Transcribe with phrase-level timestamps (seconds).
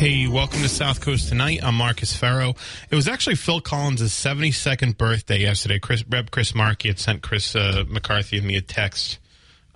[0.00, 1.60] Hey, welcome to South Coast Tonight.
[1.62, 2.54] I'm Marcus Farrow.
[2.90, 5.78] It was actually Phil Collins' 72nd birthday yesterday.
[5.78, 9.18] Chris, Rep Chris Markey had sent Chris uh, McCarthy and me a text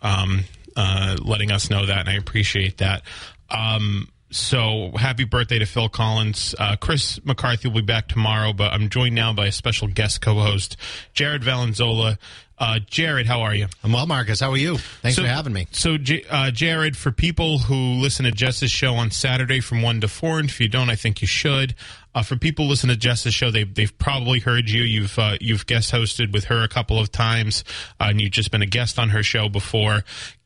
[0.00, 0.44] um,
[0.78, 3.02] uh, letting us know that, and I appreciate that.
[3.50, 6.54] Um, so happy birthday to Phil Collins.
[6.58, 10.22] Uh, Chris McCarthy will be back tomorrow, but I'm joined now by a special guest
[10.22, 10.78] co-host,
[11.12, 12.16] Jared Valanzola.
[12.56, 13.66] Uh, Jared, how are you?
[13.82, 14.38] I'm well, Marcus.
[14.40, 14.78] How are you?
[15.02, 15.66] Thanks So- for having me.
[15.72, 20.00] So, J- uh, Jared, for people who listen to Jess's show on Saturday from 1
[20.02, 21.74] to 4, and if you don't, I think you should.
[22.14, 24.82] Uh, for people who listen to Jess's show, they, they've probably heard you.
[24.84, 27.64] You've uh, you've guest hosted with her a couple of times,
[28.00, 30.04] uh, and you've just been a guest on her show before.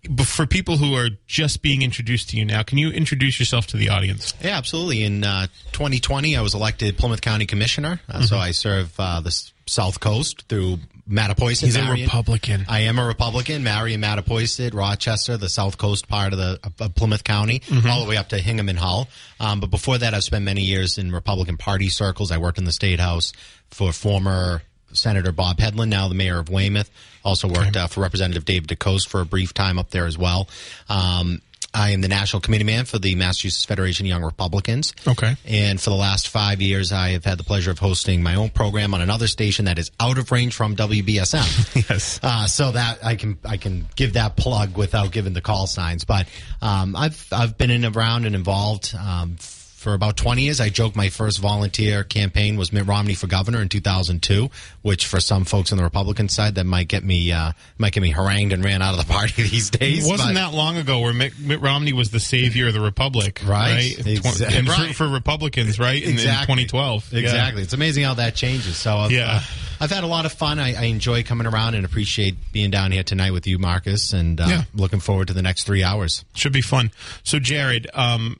[0.08, 3.66] But for people who are just being introduced to you now, can you introduce yourself
[3.66, 4.32] to the audience?
[4.42, 5.04] Yeah, absolutely.
[5.04, 9.26] In uh, 2020, I was elected Plymouth County Commissioner, uh, so I serve uh, the
[9.28, 11.64] s- South Coast through Mattapoisett.
[11.64, 12.66] He's a Republican.
[12.68, 13.62] I am a Republican.
[13.62, 18.16] Marion, Mattapoisett, Rochester, the South Coast part of the of Plymouth County, all the way
[18.16, 19.08] up to Hingham and Hull.
[19.40, 22.30] Um, but before that, I've spent many years in Republican Party circles.
[22.30, 23.32] I worked in the State House
[23.70, 26.90] for former Senator Bob Hedlund, now the mayor of Weymouth.
[27.24, 30.48] Also worked uh, for Representative David DeCoste for a brief time up there as well.
[30.88, 31.40] Um,
[31.74, 34.94] I am the national committee man for the Massachusetts Federation of Young Republicans.
[35.06, 35.36] Okay.
[35.46, 38.48] And for the last five years, I have had the pleasure of hosting my own
[38.50, 41.66] program on another station that is out of range from WBSM.
[41.88, 42.18] Yes.
[42.22, 46.04] Uh, so that I can I can give that plug without giving the call signs.
[46.04, 46.26] But
[46.60, 49.36] um, I've I've been in around and involved um,
[49.78, 50.60] for about 20 years.
[50.60, 54.50] I joke my first volunteer campaign was Mitt Romney for governor in 2002,
[54.82, 58.02] which for some folks on the Republican side that might get me uh, might get
[58.02, 60.04] me harangued and ran out of the party these days.
[60.04, 62.80] It wasn't but- that long ago where Mitt, Mitt Romney was the savior of the
[62.80, 63.94] Republic, Right.
[63.96, 64.94] Right, Exa- And for-.
[64.94, 66.02] For, Republicans, right?
[66.02, 67.20] In, in 2012, Yeah.
[67.20, 67.62] Exactly.
[67.62, 68.76] It's amazing how that changes.
[68.76, 69.30] So I've, Yeah.
[69.36, 69.40] uh,
[69.80, 70.58] I've had a lot of fun.
[70.58, 74.40] I, I enjoy coming around and appreciate being down here tonight with you, Marcus, and
[74.40, 74.64] uh, Yeah.
[74.74, 76.24] looking forward to the next three hours.
[76.34, 76.90] Should be fun.
[77.22, 78.38] So, Jared, um,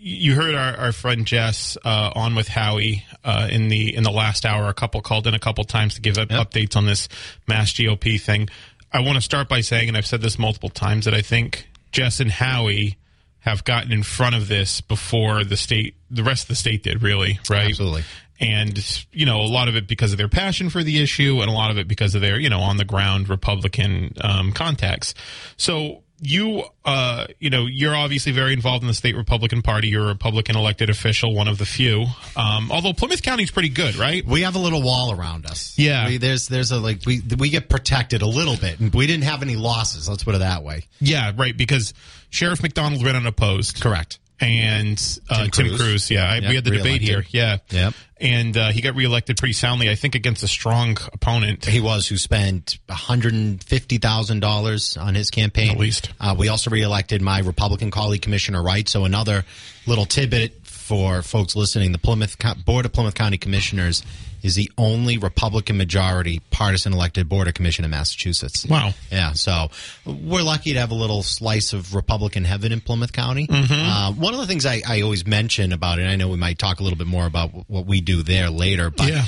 [0.00, 4.10] you heard our, our friend Jess uh, on with Howie uh, in the in the
[4.12, 4.68] last hour.
[4.68, 6.50] A couple called in a couple times to give up Yep.
[6.50, 7.08] updates on this
[7.46, 8.48] Mass GOP thing.
[8.92, 11.68] I want to start by saying, and I've said this multiple times, that I think
[11.92, 12.96] Jess and Howie
[13.40, 17.02] have gotten in front of this before the state, the rest of the state did.
[17.02, 17.68] Really, right?
[17.70, 18.04] Absolutely.
[18.40, 21.50] and you know a lot of it because of their passion for the issue and
[21.50, 25.12] a lot of it because of their you know on the ground republican um, contacts
[25.56, 30.04] so you uh you know you're obviously very involved in the state republican party you're
[30.04, 32.06] a republican elected official one of the few
[32.36, 35.78] um although plymouth county's pretty good right We have a little wall around us.
[35.78, 36.06] Yeah.
[36.08, 39.24] We, there's there's a like we we get protected a little bit, and we didn't
[39.24, 40.08] have any losses.
[40.08, 40.84] Let's put it that way.
[41.00, 41.94] yeah right because
[42.30, 44.18] sheriff mcdonald ran unopposed Correct.
[44.40, 45.80] And uh, Tim Tim, Cruz.
[45.80, 46.10] Cruz.
[46.10, 47.16] Yeah, I, Yep, we had the debate here.
[47.32, 47.34] reelected.
[47.34, 47.94] Yeah, Yep.
[48.20, 49.90] and uh, he got reelected pretty soundly.
[49.90, 51.64] I think against a strong opponent.
[51.64, 55.70] He was who spent one hundred and fifty thousand dollars on his campaign.
[55.72, 56.10] At least.
[56.20, 58.88] uh, we also reelected my Republican colleague, Commissioner Wright.
[58.88, 59.44] So another
[59.86, 64.02] little tidbit for folks listening: the Plymouth Board of Plymouth County Commissioners
[64.42, 68.66] is the only Republican majority partisan elected border commission in Massachusetts.
[68.66, 68.92] Wow.
[69.10, 69.68] Yeah, so
[70.04, 73.46] we're lucky to have a little slice of Republican heaven in Plymouth County.
[73.46, 73.72] Mm-hmm.
[73.72, 76.36] Uh, one of the things I, I always mention about it, and I know we
[76.36, 79.24] might talk a little bit more about what we do there later, but Yeah.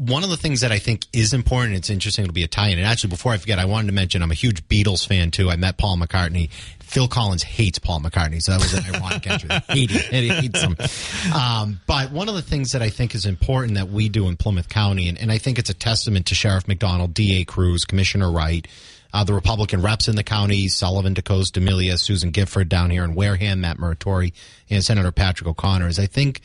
[0.00, 2.78] One of the things that I think is important, it's interesting to be Italian.
[2.78, 5.50] And actually, before I forget, I wanted to mention I'm a huge Beatles fan too.
[5.50, 6.50] I met Paul McCartney.
[6.80, 9.50] Phil Collins hates Paul McCartney, so that was an ironic entry.
[9.68, 10.22] Hate him.
[10.24, 10.76] He hates him.
[11.32, 14.36] Um, but one of the things that I think is important that we do in
[14.36, 17.44] Plymouth County, and, and I think it's a testament to Sheriff McDonald, D.A.
[17.44, 18.66] Cruz, Commissioner Wright,
[19.12, 23.14] uh, the Republican reps in the county, Sullivan, DeCoste, D'Emilia, Susan Gifford down here in
[23.14, 24.32] Wareham, Matt Muratore,
[24.68, 26.40] and Senator Patrick O'Connor, is I think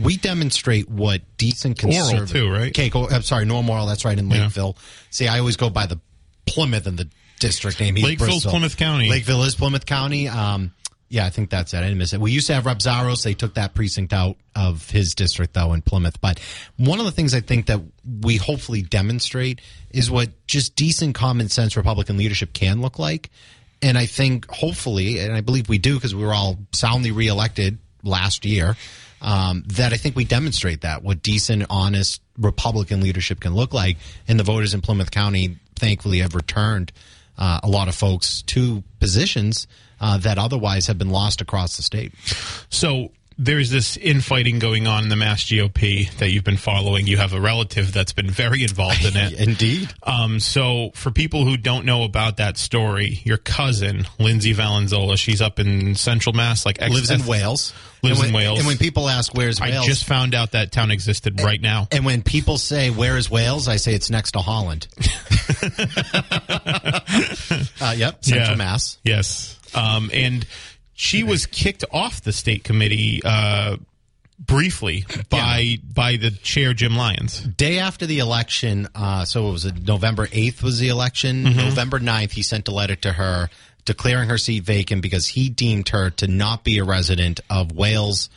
[0.00, 2.68] we demonstrate what decent conservative too, right?
[2.68, 3.86] Okay, go, I'm sorry, Norm Orrall.
[3.86, 4.42] That's right in Yeah.
[4.42, 4.76] Lakeville.
[5.10, 6.00] See, I always go by the
[6.46, 7.08] Plymouth and the
[7.40, 7.94] district name.
[7.94, 8.50] Lakeville's Bristol.
[8.50, 9.08] Plymouth County.
[9.08, 10.28] Lakeville is Plymouth County.
[10.28, 10.72] Um,
[11.08, 11.78] yeah, I think that's it.
[11.78, 12.20] I didn't miss it.
[12.20, 13.22] We used to have Rep Xiarhos.
[13.22, 16.20] They took that precinct out of his district, though, in Plymouth.
[16.20, 16.40] But
[16.76, 17.80] one of the things I think that
[18.22, 19.60] we hopefully demonstrate
[19.90, 23.30] is what just decent common sense Republican leadership can look like.
[23.80, 27.78] And I think hopefully, and I believe we do because we were all soundly reelected
[28.02, 28.76] last year,
[29.24, 33.96] um, that I think we demonstrate that what decent, honest Republican leadership can look like.
[34.28, 36.92] And the voters in Plymouth County, thankfully, have returned
[37.38, 39.66] uh, a lot of folks to positions
[40.00, 42.12] uh, that otherwise have been lost across the state.
[42.68, 47.06] So there's this infighting going on in the Mass GOP that you've been following.
[47.06, 49.32] You have a relative that's been very involved in it.
[49.40, 49.92] Indeed.
[50.02, 55.40] Um, so, for people who don't know about that story, your cousin Lindsay Valanzola, she's
[55.42, 57.72] up in Central Mass, like ex- Lives in Wales.
[58.02, 58.58] Lives and in Wales.
[58.58, 61.88] And when people ask where's Wales, I just found out that town existed right now.
[61.90, 64.86] and when people say where is Wales, I say it's next to Holland.
[67.80, 68.54] uh, yep, Central Yeah.
[68.56, 68.98] Mass.
[69.04, 69.58] Yes.
[69.74, 70.46] Um, and
[70.94, 73.76] she was kicked off the state committee uh,
[74.38, 77.40] briefly by by the chair Jim Lyons.
[77.40, 81.44] Day after the election, uh, so it was uh, November 8th was the election.
[81.44, 81.58] Mm-hmm.
[81.58, 83.50] November 9th, he sent a letter to her
[83.84, 88.30] declaring her seat vacant because he deemed her to not be a resident of Wales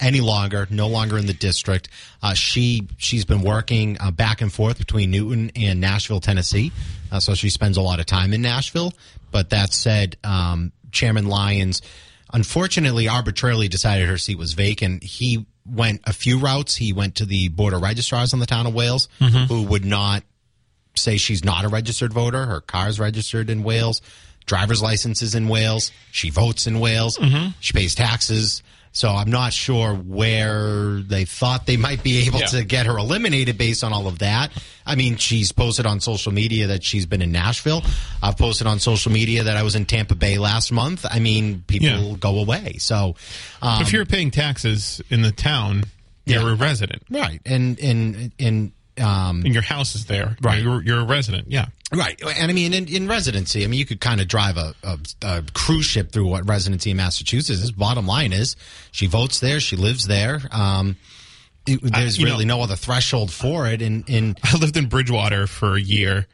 [0.00, 1.88] any longer, no longer in the district.
[2.22, 6.72] Uh, she she's been working uh, back and forth between Newton and Nashville, Tennessee,
[7.12, 8.92] uh, so she spends a lot of time in Nashville.
[9.30, 11.82] But that said, um, Chairman Lyons
[12.32, 15.02] unfortunately arbitrarily decided her seat was vacant.
[15.02, 16.76] He went a few routes.
[16.76, 19.44] He went to the board of registrars in the town of Wales, mm-hmm.
[19.44, 20.24] who would not
[20.96, 22.44] say she's not a registered voter.
[22.46, 24.02] Her car's registered in Wales.
[24.46, 25.90] Driver's license is in Wales.
[26.10, 27.16] She votes in Wales.
[27.18, 27.50] Mm-hmm.
[27.60, 28.62] She pays taxes.
[28.96, 32.46] So I'm not sure where they thought they might be able Yeah.
[32.46, 34.52] to get her eliminated based on all of that.
[34.86, 37.82] I mean, she's posted on social media that she's been in Nashville.
[38.22, 41.04] I've posted on social media that I was in Tampa Bay last month.
[41.10, 42.16] I mean, people Yeah.
[42.20, 42.76] go away.
[42.78, 43.16] So,
[43.60, 45.84] um, if you're paying taxes in the town,
[46.24, 46.52] you're Yeah.
[46.52, 47.40] a resident, right.
[47.44, 50.36] And, and, and, um, and your house is there.
[50.40, 50.62] Right.
[50.62, 51.48] You're, you're a resident.
[51.50, 51.66] Yeah.
[51.92, 54.74] Right, and I mean, in, in residency, I mean, you could kind of drive a,
[54.82, 57.70] a, a cruise ship through what residency in Massachusetts is.
[57.70, 58.56] Bottom line is,
[58.90, 60.40] she votes there, she lives there.
[60.50, 60.96] Um,
[61.66, 64.88] it, there's you really know- no other threshold for it, and and I lived in
[64.88, 66.26] Bridgewater for a year.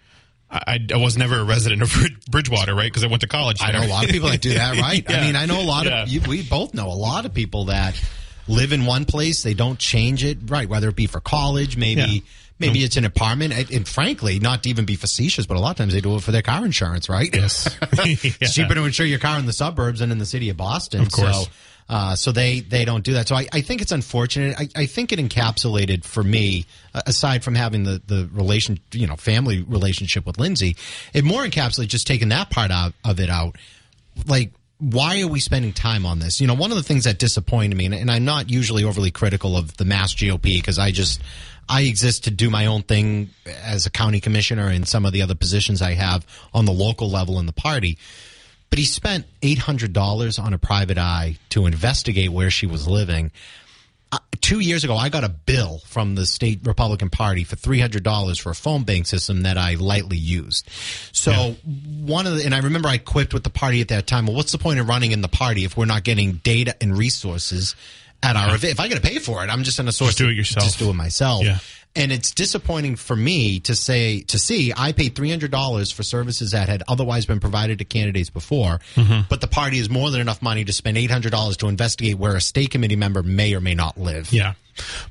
[0.51, 1.95] I, I was never a resident of
[2.31, 2.85] Bridgewater, right?
[2.91, 3.59] Because I went to college.
[3.61, 5.05] I know a lot of people that do that, right?
[5.11, 6.03] I mean, I know a lot Yeah.
[6.05, 8.01] of you, we both know a lot of people that
[8.49, 10.69] live in one place, they don't change it, right?
[10.69, 12.01] Whether it be for college, maybe.
[12.01, 12.21] Yeah.
[12.61, 15.71] Maybe it's an apartment, and, and frankly, not to even be facetious, but a lot
[15.71, 17.35] of times they do it for their car insurance, right?
[17.35, 17.75] Yes.
[17.93, 21.03] It's cheaper to insure your car in the suburbs than in the city of Boston.
[21.03, 21.45] Of course.
[21.45, 21.51] So,
[21.89, 23.27] uh, so they, they don't do that.
[23.27, 24.57] So I, I think it's unfortunate.
[24.59, 29.17] I, I think it encapsulated for me, aside from having the, the relation, you know,
[29.17, 30.77] family relationship with Lindsay,
[31.13, 33.57] it more encapsulated just taking that part out of it out.
[34.27, 36.41] Like, why are we spending time on this?
[36.41, 39.11] You know, one of the things that disappointed me, and, and I'm not usually overly
[39.11, 41.21] critical of the Mass GOP because I just,
[41.71, 45.23] I exist to do my own thing as a county commissioner and some of the
[45.23, 47.97] other positions I have on the local level in the party.
[48.71, 53.31] But he spent $800 on a private eye to investigate where she was living.
[54.11, 57.79] Uh, two years ago, I got a bill from the state Republican Party for three
[57.79, 60.69] hundred dollars for a phone bank system that I lightly used.
[61.13, 61.55] So
[62.01, 64.27] one of the, and I remember I quipped with the party at that time.
[64.27, 66.99] Well, what's the point of running in the party if we're not getting data and
[66.99, 67.77] resources
[68.23, 68.73] at our event?
[68.73, 70.35] If I got to pay for it, I'm just going to source Just do it
[70.37, 70.65] yourself.
[70.65, 71.45] Just do it myself.
[71.45, 71.59] Yeah.
[71.97, 76.05] And it's disappointing for me to say to see I paid three hundred dollars for
[76.05, 79.23] services that had otherwise been provided to candidates before, Mm-hmm.
[79.29, 82.17] but the party has more than enough money to spend eight hundred dollars to investigate
[82.17, 84.33] where a state committee member may or may not live.
[84.33, 84.53] Yeah.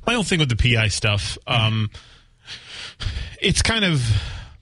[0.07, 1.89] My whole thing with the PI stuff, um,
[3.41, 4.01] it's kind of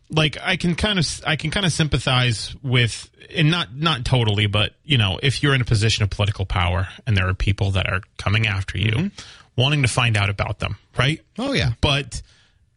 [0.09, 4.47] like I can kind of I can kind of sympathize with and not not totally,
[4.47, 7.71] but you know, if you're in a position of political power and there are people
[7.71, 9.61] that are coming after you, mm-hmm.
[9.61, 11.21] wanting to find out about them, right?
[11.37, 11.71] Oh yeah.
[11.81, 12.21] But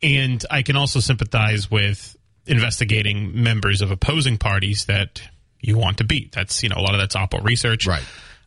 [0.03, 5.23] and I can also sympathize with investigating members of opposing parties that
[5.61, 6.33] you want to beat.
[6.33, 7.87] That's you know a lot of that's Oppo research.
[7.87, 8.03] Right.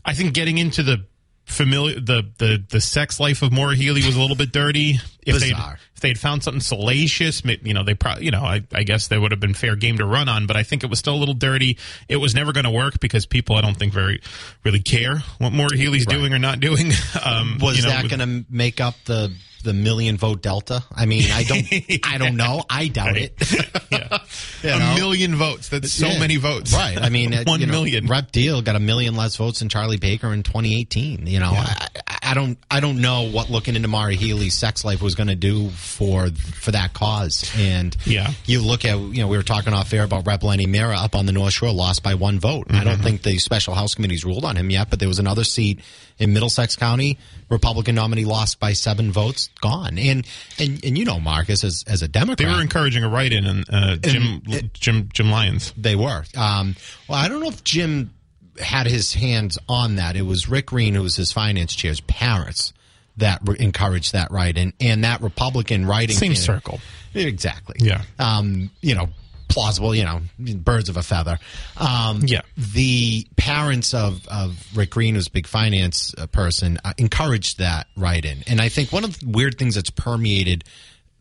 [0.05, 1.05] I think getting into the
[1.45, 4.99] familiar the the the sex life of Maura Healey was a little bit dirty.
[5.25, 5.49] If they
[5.95, 9.17] if they'd found something salacious, you know, they probably you know I, I guess they
[9.17, 10.47] would have been fair game to run on.
[10.47, 11.77] But I think it was still a little dirty.
[12.09, 14.21] It was never going to work because people I don't think very
[14.63, 16.91] really care what Maura Healey's doing or not doing.
[17.25, 20.83] Um, Was you know, that going to make up the the million vote delta?
[20.93, 21.65] I mean, I don't
[22.05, 22.63] I don't know.
[22.69, 23.33] I doubt it.
[23.91, 24.17] yeah.
[24.61, 25.69] You a million votes?
[25.69, 26.19] That's so Yeah.
[26.19, 26.97] many votes, Right.
[27.01, 28.07] I mean, one you know, million.
[28.07, 31.27] Rep Diehl got a million less votes than Charlie Baker in 2018.
[31.27, 31.87] You know, I-
[32.25, 35.35] I don't, I don't know what looking into Maura Healey's sex life was going to
[35.35, 37.51] do for for that cause.
[37.57, 38.31] And Yeah.
[38.45, 41.15] you look at, you know, we were talking off air about Rep Lenny Mirra up
[41.15, 42.67] on the North Shore, lost by one vote.
[42.69, 42.83] I Mm-hmm.
[42.85, 45.79] don't think the special House committee's ruled on him yet, but there was another seat
[46.19, 47.17] in Middlesex County,
[47.49, 49.97] Republican nominee lost by seven votes, gone.
[49.97, 50.25] And
[50.59, 53.65] and and you know, Marcus, as as a Democrat, They were encouraging a write-in, and
[53.69, 54.41] uh, Jim
[54.73, 55.73] Jim Jim Lyons.
[55.75, 56.23] They were.
[56.37, 56.75] Um,
[57.07, 58.13] well, I don't know if Jim
[58.59, 60.15] had his hands on that.
[60.15, 62.73] It was Rick Green, who was his finance chair's parents,
[63.17, 66.79] that re- encouraged that right, and and that Republican writing Same candidate- circle.
[67.13, 67.75] exactly.
[67.79, 68.01] Yeah.
[68.19, 69.09] Um, you know,
[69.49, 71.37] plausible, you know, birds of a feather.
[71.77, 72.41] Um, Yeah.
[72.57, 77.85] The parents of, of Rick Green, who's a big finance uh, person, uh, encouraged that
[77.95, 78.39] write in.
[78.47, 80.63] And I think one of the weird things that's permeated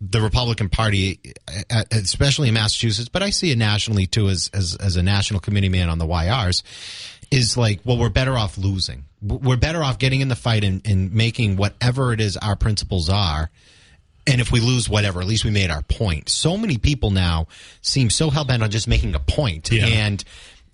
[0.00, 1.20] the Republican Party,
[1.70, 5.38] uh, especially in Massachusetts, but I see it nationally too as, as, as a national
[5.40, 6.62] committee man on the YRs,
[7.32, 9.04] is like, well, we're better off losing.
[9.22, 13.08] We're better off getting in the fight and, and making whatever it is our principles
[13.08, 13.50] are.
[14.26, 16.28] And if we lose whatever, at least we made our point.
[16.28, 17.48] So many people now
[17.80, 19.72] seem so hell bent on just making a point.
[19.72, 19.86] Yeah.
[19.86, 20.22] And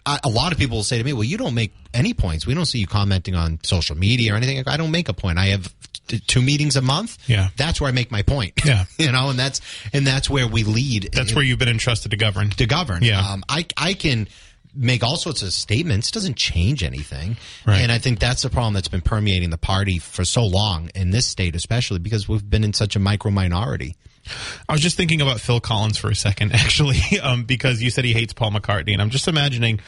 [0.04, 2.46] I, a lot of people will say to me, well, you don't make any points.
[2.46, 4.62] We don't see you commenting on social media or anything.
[4.66, 5.38] I don't make a point.
[5.38, 5.72] I have
[6.08, 7.18] t- two meetings a month.
[7.26, 7.48] Yeah.
[7.56, 8.64] That's where I make my point.
[8.64, 8.84] Yeah.
[8.98, 9.60] you know, and that's,
[9.92, 12.50] and that's where we lead That's where you've been entrusted to govern.
[12.50, 13.02] to govern.
[13.02, 13.20] Yeah.
[13.20, 14.28] Um, I, I can
[14.78, 16.08] make all sorts of statements.
[16.08, 17.36] It doesn't change anything.
[17.66, 17.80] Right.
[17.80, 21.10] And I think that's the problem that's been permeating the party for so long in
[21.10, 23.96] this state, especially because we've been in such a micro minority.
[24.68, 28.04] I was just thinking about Phil Collins for a second, actually, um, because you said
[28.04, 29.80] he hates Paul McCartney, and I'm just imagining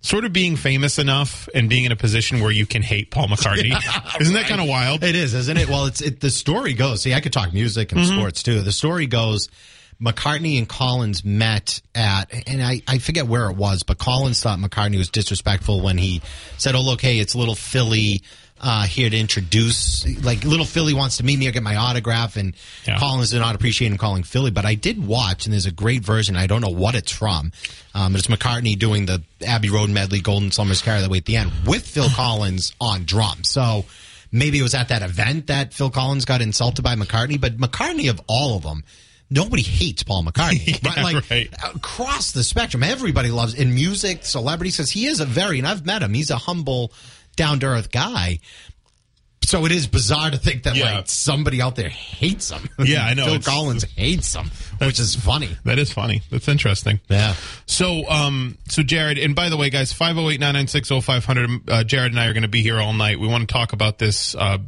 [0.00, 3.28] sort of being famous enough and being in a position where you can hate Paul
[3.28, 3.72] McCartney.
[4.20, 5.04] Isn't that kind of wild?
[5.04, 5.68] It is, isn't it?
[5.68, 7.02] Well, it's it, the story goes.
[7.02, 8.16] See, I could talk music and Mm-hmm.
[8.18, 8.62] sports too.
[8.62, 9.48] The story goes.
[10.02, 14.58] McCartney and Collins met at, and I, I forget where it was, but Collins thought
[14.58, 16.20] McCartney was disrespectful when he
[16.58, 18.22] said, "Oh, look, hey, it's little Philly
[18.60, 22.36] uh, here to introduce, like little Philly wants to meet me or get my autograph,"
[22.36, 22.54] and
[22.86, 22.98] Yeah.
[22.98, 24.50] Collins did not appreciate him calling Philly.
[24.50, 26.36] But I did watch, and there's a great version.
[26.36, 27.52] I don't know what it's from.
[27.94, 31.26] Um, but it's McCartney doing the Abbey Road medley, Golden Slumbers Carry That Weight at
[31.26, 33.50] the end with Phil Collins on drums.
[33.50, 33.84] So
[34.32, 38.08] maybe it was at that event that Phil Collins got insulted by McCartney, but McCartney
[38.10, 38.82] of all of them,
[39.32, 40.78] nobody hates Paul McCartney.
[40.96, 41.48] Yeah, Like right.
[41.74, 45.84] across the spectrum, everybody loves in music, celebrities, because he is a very, and I've
[45.86, 46.12] met him.
[46.14, 46.92] He's a humble,
[47.36, 48.40] down to earth guy.
[49.44, 50.96] So it is bizarre to think that Yeah.
[50.96, 52.68] like somebody out there hates him.
[52.84, 53.24] Yeah, I know.
[53.26, 55.50] Phil Collins hates him, which is funny.
[55.64, 56.22] That is funny.
[56.30, 57.00] That's interesting.
[57.08, 57.34] Yeah.
[57.66, 62.32] So, um, so Jared, and by the way, guys, 508-996-0500, uh, Jared and I are
[62.32, 63.18] going to be here all night.
[63.18, 64.58] We want to talk about this, uh,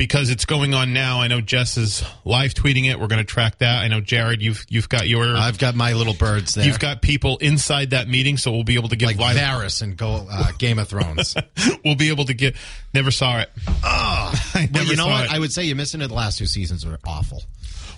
[0.00, 1.20] because it's going on now.
[1.20, 2.98] I know Jess is live tweeting it.
[2.98, 3.82] We're going to track that.
[3.82, 6.64] I know Jared, you've, you've got your, I've got my little birds there.
[6.64, 9.82] you've got people inside that meeting, so we'll be able to give like live, Varys
[9.82, 11.36] and go uh, Game of Thrones.
[11.84, 12.56] we'll be able to get,
[12.94, 13.50] never saw it.
[13.84, 15.26] I but you know what?
[15.26, 15.32] it.
[15.34, 16.08] I would say you're missing it.
[16.08, 17.42] The last two seasons were awful.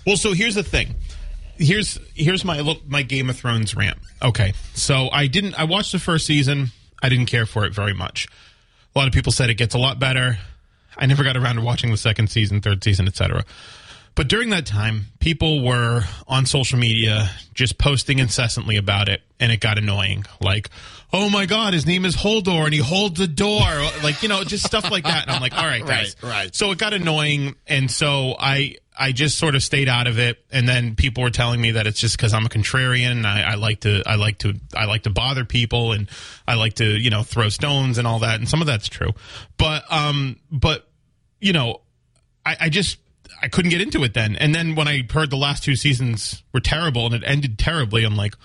[0.05, 0.95] Well, so here's the thing.
[1.55, 3.99] Here's here's my little- my Game of Thrones rant.
[4.21, 5.57] Okay, so I didn't.
[5.57, 6.71] I watched the first season.
[7.01, 8.27] I didn't care for it very much.
[8.93, 10.37] A lot of people said it gets a lot better.
[10.97, 13.43] I never got around to watching the second season, third season, etc.
[14.15, 19.51] But during that time, people were on social media just posting incessantly about it, and
[19.51, 20.25] it got annoying.
[20.39, 20.69] Like,
[21.11, 23.61] oh my god, his name is Hodor, and he holds the door.
[24.03, 25.23] like, you know, just stuff like that.
[25.23, 26.15] And I'm like, all right, guys.
[26.21, 26.55] Right, right.
[26.55, 30.43] So it got annoying, and so I I just sort of stayed out of it.
[30.51, 33.25] And then people were telling me that it's just because I'm a contrarian.
[33.25, 36.09] I, I like to I like to I like to bother people, and
[36.47, 38.39] I like to you know throw stones and all that.
[38.39, 39.11] And some of that's true,
[39.57, 40.87] but um, but
[41.39, 41.81] you know,
[42.45, 42.97] I, I just
[43.41, 44.35] I couldn't get into it then.
[44.37, 48.05] And then when I heard the last two seasons were terrible and it ended terribly,
[48.05, 48.35] I'm like,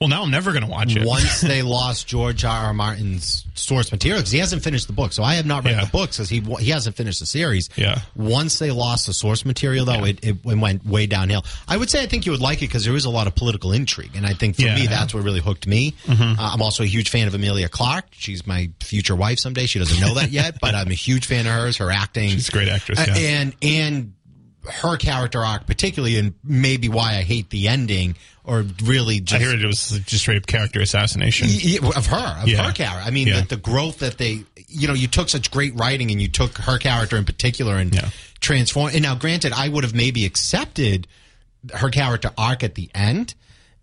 [0.00, 1.06] well, now I'm never going to watch it.
[1.06, 2.66] Once they lost George R.
[2.66, 2.74] R.
[2.74, 5.84] Martin's source material, because he hasn't finished the book, so I have not read Yeah.
[5.86, 7.68] the book because he he hasn't finished the series.
[7.76, 8.00] Yeah.
[8.14, 11.44] Once they lost the source material, though, it, it went way downhill.
[11.66, 13.34] I would say I think you would like it because there is a lot of
[13.34, 14.68] political intrigue, and I think for Yeah.
[14.74, 14.80] Mm-hmm.
[14.80, 15.94] me that's what really hooked me.
[16.08, 18.06] Uh, I'm also a huge fan of Emilia Clarke.
[18.10, 19.66] She's my future wife someday.
[19.66, 21.78] She doesn't know that yet, but I'm a huge fan of hers.
[21.78, 23.14] Her acting, She's a great actress, Uh, yeah.
[23.16, 24.12] and and
[24.68, 29.44] her character arc particularly, and maybe why I hate the ending, or really just I
[29.44, 31.48] heard it was just straight up character assassination.
[31.96, 32.64] Of her, of Yeah.
[32.66, 33.02] her character.
[33.04, 33.40] I mean, Yeah.
[33.42, 36.58] the, the growth that they, you know, you took such great writing and you took
[36.58, 38.10] her character in particular and Yeah.
[38.40, 38.94] transformed.
[38.94, 41.06] And now, granted, I would have maybe accepted
[41.74, 43.34] her character arc at the end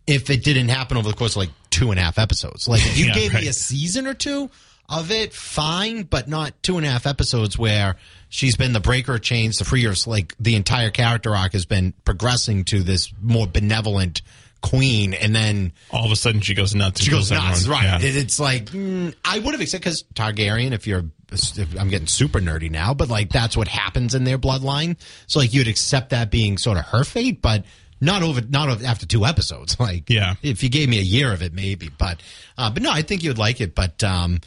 [0.07, 2.67] if it didn't happen over the course of like two and a half episodes.
[2.67, 3.43] Like, if you gave right.
[3.43, 4.49] me a season or two
[4.89, 7.95] of it, fine, but not two and a half episodes where
[8.29, 10.05] she's been the breaker of chains, the freers.
[10.05, 14.21] Like, the entire character arc has been progressing to this more benevolent
[14.61, 17.01] queen, and then All of a sudden, she goes nuts.
[17.01, 17.83] she goes nuts, everyone.
[17.83, 18.01] right?
[18.03, 18.09] Yeah.
[18.21, 20.71] It's like mm, I would have accepted because Targaryen.
[20.71, 24.37] If you're, if I'm getting super nerdy now, but like that's what happens in their
[24.37, 24.97] bloodline.
[25.27, 27.65] So like you'd accept that being sort of her fate, but
[27.99, 29.77] not over, not over, after two episodes.
[29.79, 30.35] Like, Yeah.
[30.41, 31.89] if you gave me a year of it, maybe.
[31.97, 32.21] But,
[32.57, 33.75] uh, but no, I think you'd like it.
[33.75, 34.39] But, um,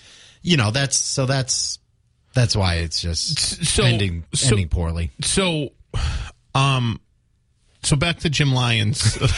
[0.47, 1.79] you know, that's so that's
[2.35, 5.11] that's why it's just So- ending so- ending poorly.
[5.23, 5.71] So,
[6.55, 7.01] um,
[7.83, 9.17] so back to Jim Lyons.
[9.19, 9.29] Paul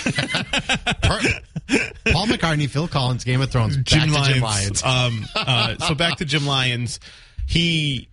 [2.27, 4.29] McCartney, Phil Collins, Game of Thrones, Jim Lyons.
[4.35, 4.83] Jim Lyons.
[4.83, 7.01] Um, uh, so back to Jim Lyons.
[7.47, 8.09] He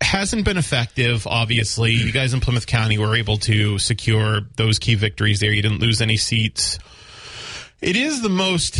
[0.00, 1.26] hasn't been effective.
[1.26, 5.52] Obviously, you guys in Plymouth County were able to secure those key victories there.
[5.52, 6.78] You didn't lose any seats.
[7.80, 8.78] It is the most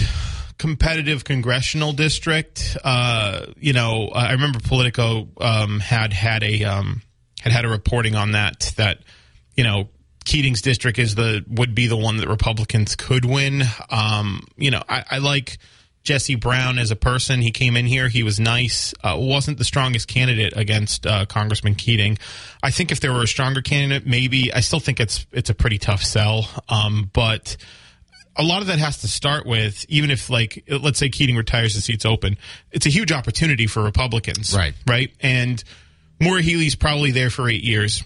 [0.58, 2.76] competitive congressional district.
[2.82, 7.02] Uh, you know, I remember Politico um, had had a um,
[7.40, 9.00] had had a reporting on that that
[9.56, 9.88] you know
[10.24, 13.62] Keating's district is the would be the one that Republicans could win.
[13.90, 15.58] Um, you know, I, I, like
[16.02, 17.40] Jesse Brown as a person.
[17.40, 18.92] He came in here, he was nice.
[19.04, 22.18] Uh, wasn't the strongest candidate against uh, Congressman Keating.
[22.62, 24.52] I think if there were a stronger candidate, maybe.
[24.52, 27.56] I still think it's it's a pretty tough sell, um, but
[28.38, 31.74] a lot of that has to start with even if like let's say Keating retires
[31.74, 32.36] the seats open,
[32.70, 34.54] it's a huge opportunity for Republicans.
[34.54, 34.74] Right.
[34.86, 35.10] Right.
[35.20, 35.62] And
[36.20, 38.04] Maura Healey's probably there for eight years.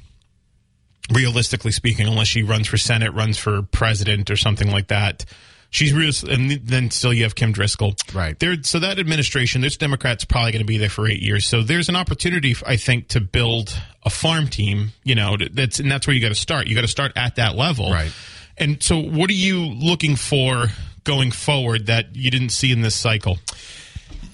[1.12, 5.24] Realistically speaking, unless she runs for Senate, runs for president or something like that.
[5.72, 8.36] She's real, and then still you have Kim Driscoll, right?
[8.38, 11.46] There, so that administration, there's Democrats probably going to be there for eight years.
[11.46, 14.90] So there's an opportunity, I think, to build a farm team.
[15.04, 16.66] You know, that's and that's where you got to start.
[16.66, 18.12] You got to start at that level, right?
[18.60, 20.66] And so, what are you looking for
[21.04, 23.38] going forward that you didn't see in this cycle?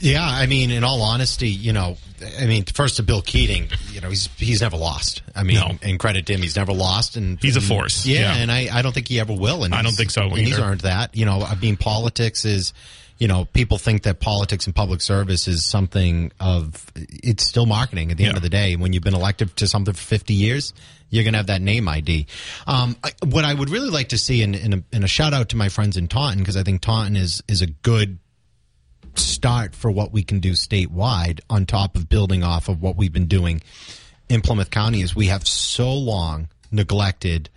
[0.00, 1.96] Yeah, I mean, in all honesty, you know,
[2.38, 5.22] I mean, first to Bill Keating, you know, he's he's never lost.
[5.34, 5.70] I mean, no.
[5.80, 8.04] and credit to him, he's never lost, and he's a force.
[8.04, 9.64] Yeah, yeah, and I, I don't think he ever will.
[9.64, 10.22] And I don't think so.
[10.22, 11.16] And he's earned that.
[11.16, 12.72] You know, I mean, politics is,
[13.18, 18.10] you know, people think that politics and public service is something of it's still marketing
[18.10, 18.30] at the yeah.
[18.30, 18.76] end of the day.
[18.76, 20.74] When you've been elected to something for fifty years,
[21.08, 22.26] you're going to have that name ID.
[22.66, 25.32] Um, I, what I would really like to see, in, in, a, in a shout
[25.32, 28.18] out to my friends in Taunton, because I think Taunton is is a good
[29.14, 33.12] start for what we can do statewide on top of building off of what we've
[33.12, 33.62] been doing
[34.28, 37.48] in Plymouth County is we have so long neglected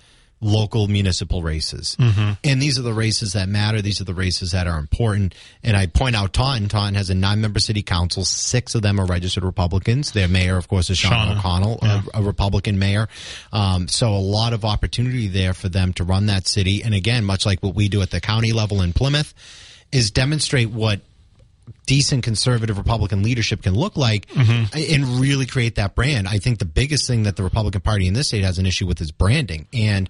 [0.41, 1.97] local municipal races.
[1.99, 2.33] Mm-hmm.
[2.43, 3.81] And these are the races that matter.
[3.81, 5.35] These are the races that are important.
[5.63, 6.69] And I point out Taunton.
[6.69, 8.23] Taunton has a nine member city council.
[8.23, 10.11] Six of them are registered Republicans.
[10.11, 11.39] Their mayor, of course, is Sean Shaunna.
[11.39, 12.01] O'Connell, yeah.
[12.13, 13.09] a, a, Republican mayor.
[13.51, 16.83] Um, so a lot of opportunity there for them to run that city.
[16.83, 19.33] And again, much like what we do at the county level in Plymouth,
[19.91, 21.01] is demonstrate what
[21.85, 24.75] decent conservative Republican leadership can look like mm-hmm.
[24.75, 26.27] and really create that brand.
[26.27, 28.87] I think the biggest thing that the Republican Party in this state has an issue
[28.87, 29.67] with is branding.
[29.73, 30.09] And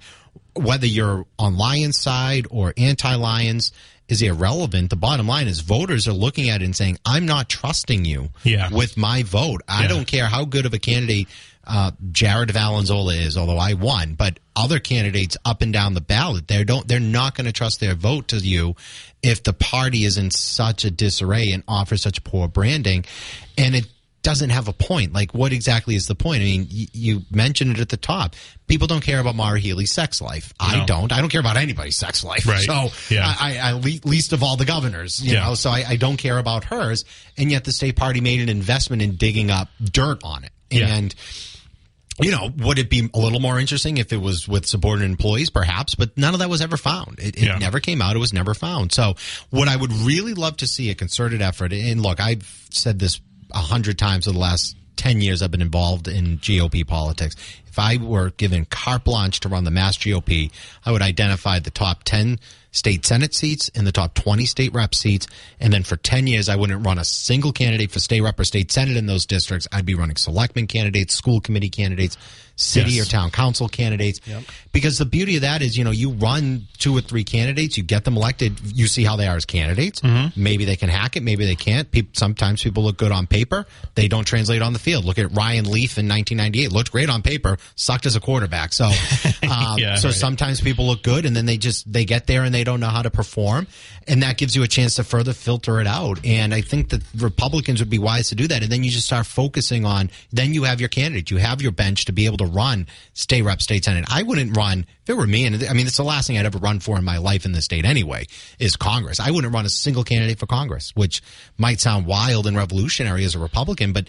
[0.55, 3.71] whether you're on Lyons side or anti Lyons
[4.09, 4.89] is irrelevant.
[4.89, 8.29] The bottom line is voters are looking at it and saying, I'm not trusting you
[8.43, 8.69] yeah.
[8.71, 9.61] with my vote.
[9.67, 9.87] I yeah.
[9.87, 11.27] don't care how good of a candidate
[11.69, 16.47] uh, Jared Valanzola is, although I won, but other candidates up and down the ballot,
[16.47, 18.75] they don't, they're not going to trust their vote to you
[19.21, 23.05] if the party is in such a disarray and offers such poor branding,
[23.57, 23.87] and it
[24.23, 25.13] doesn't have a point.
[25.13, 26.41] Like, what exactly is the point?
[26.41, 28.35] I mean, y- you mentioned it at the top.
[28.67, 30.53] People don't care about Maura Healey's sex life.
[30.59, 30.67] No.
[30.67, 31.11] I don't.
[31.11, 32.47] I don't care about anybody's sex life.
[32.47, 32.61] Right.
[32.61, 33.31] So, yeah.
[33.39, 35.45] I, I, least of all the governors, you yeah.
[35.45, 35.53] know.
[35.53, 37.05] So I, I, don't care about hers.
[37.37, 40.51] And yet, the state party made an investment in digging up dirt on it.
[40.71, 41.45] And yeah
[42.19, 45.49] you know, would it be a little more interesting if it was with subordinate employees,
[45.49, 45.95] perhaps?
[45.95, 47.19] But none of that was ever found.
[47.19, 47.57] It, it yeah.
[47.57, 48.15] never came out.
[48.15, 48.91] It was never found.
[48.91, 49.15] So,
[49.49, 53.21] what I would really love to see a concerted effort, and look, I've said this
[53.51, 57.35] a hundred times in the last 10 years I've been involved in GOP politics.
[57.67, 60.51] If I were given carte blanche to run the Mass GOP,
[60.85, 62.39] I would identify the top 10
[62.71, 65.27] state Senate seats and the top 20 state rep seats.
[65.59, 68.43] And then for 10 years, I wouldn't run a single candidate for state rep or
[68.43, 69.67] state Senate in those districts.
[69.71, 72.17] I'd be running selectman candidates, school committee candidates,
[72.59, 73.07] city yes.
[73.07, 74.19] or town council candidates.
[74.25, 74.43] Yep.
[74.71, 77.83] Because the beauty of that is, you know, you run two or three candidates, you
[77.83, 80.01] get them elected, you see how they are as candidates.
[80.01, 80.41] Mm-hmm.
[80.41, 81.89] Maybe they can hack it, maybe they can't.
[81.89, 85.05] People, sometimes people look good on paper, they don't translate on the field.
[85.05, 88.73] Look at Ryan Leaf in 1998, looked great on paper, sucked as a quarterback.
[88.73, 88.85] So,
[89.43, 90.17] um, yeah, so right.
[90.17, 92.87] sometimes people look good and then they just they get there and they don't know
[92.89, 93.67] how to perform,
[94.07, 96.23] and that gives you a chance to further filter it out.
[96.25, 98.63] And I think that Republicans would be wise to do that.
[98.63, 100.09] And then you just start focusing on.
[100.31, 103.43] Then you have your candidate, you have your bench to be able to run state
[103.43, 104.05] rep, state senate.
[104.09, 106.45] I wouldn't run if it were me, and I mean it's the last thing I'd
[106.45, 108.27] ever run for in my life in the state anyway.
[108.59, 109.19] Is Congress?
[109.19, 111.21] I wouldn't run a single candidate for Congress, which
[111.57, 114.07] might sound wild and revolutionary as a Republican, but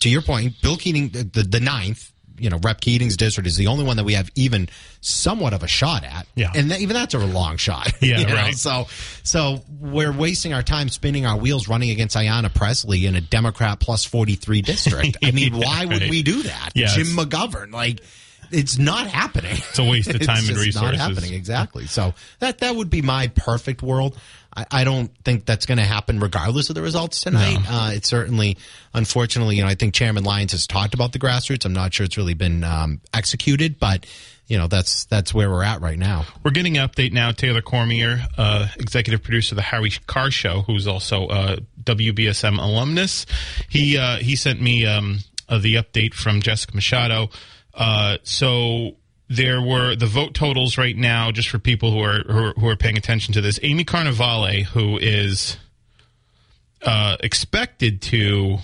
[0.00, 3.66] to your point, Bill Keating, the, the ninth, you know, Rep Keating's district is the
[3.66, 4.68] only one that we have even
[5.00, 6.26] somewhat of a shot at.
[6.34, 6.52] Yeah.
[6.54, 7.92] And even that's a long shot.
[8.06, 8.34] Yeah, you know?
[8.34, 8.54] right.
[8.54, 8.86] So,
[9.24, 13.80] so we're wasting our time spinning our wheels running against Ayanna Presley in a Democrat
[13.80, 15.16] plus 43 district.
[15.24, 16.10] I mean, why would right.
[16.10, 16.70] we do that?
[16.74, 16.94] Yes.
[16.94, 18.00] Jim McGovern, like,
[18.52, 19.56] it's not happening.
[19.56, 20.80] It's a waste of time and resources.
[20.80, 21.86] not happening, exactly.
[21.86, 24.16] So that, that would be my perfect world.
[24.56, 27.58] I, I don't think that's going to happen regardless of the results tonight.
[27.62, 27.68] No.
[27.68, 28.56] Uh, it's certainly,
[28.94, 31.64] unfortunately, you know, I think Chairman Lyons has talked about the grassroots.
[31.64, 34.06] I'm not sure it's really been um, executed, but
[34.46, 36.24] you know that's that's where we're at right now.
[36.44, 37.32] We're getting an update now.
[37.32, 43.26] Taylor Cormier, uh, executive producer of the Harry Carr Show, who's also a WBSM alumnus,
[43.68, 47.30] he uh, he sent me um, uh, the update from Jessica Machado.
[47.74, 48.96] Uh, so
[49.28, 52.68] there were the vote totals right now, just for people who are who are, who
[52.68, 53.58] are paying attention to this.
[53.62, 55.56] Amy Carnevale, who is
[56.82, 58.58] uh, expected to,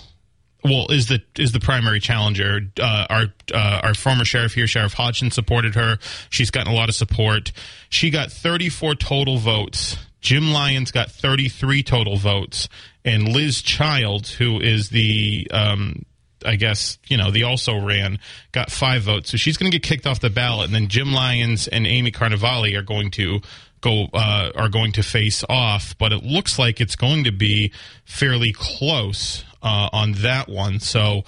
[0.63, 2.61] well, is the is the primary challenger.
[2.81, 5.99] Uh, our uh, our former sheriff here, Sheriff Hodgson, supported her.
[6.31, 7.53] She's gotten a lot of support.
[7.89, 9.97] She got 34 total votes.
[10.21, 12.69] Jim Lyons got 33 total votes,
[13.05, 16.05] and Liz Childs, who is the um,
[16.45, 18.19] I guess, you know, the also ran,
[18.53, 19.31] got five votes.
[19.31, 20.67] So she's going to get kicked off the ballot.
[20.67, 23.41] And then Jim Lyons and Amy Carnevale are going to
[23.81, 25.97] go, uh, are going to face off.
[25.99, 27.73] But it looks like it's going to be
[28.05, 30.81] fairly close uh, on that one.
[30.81, 31.25] So,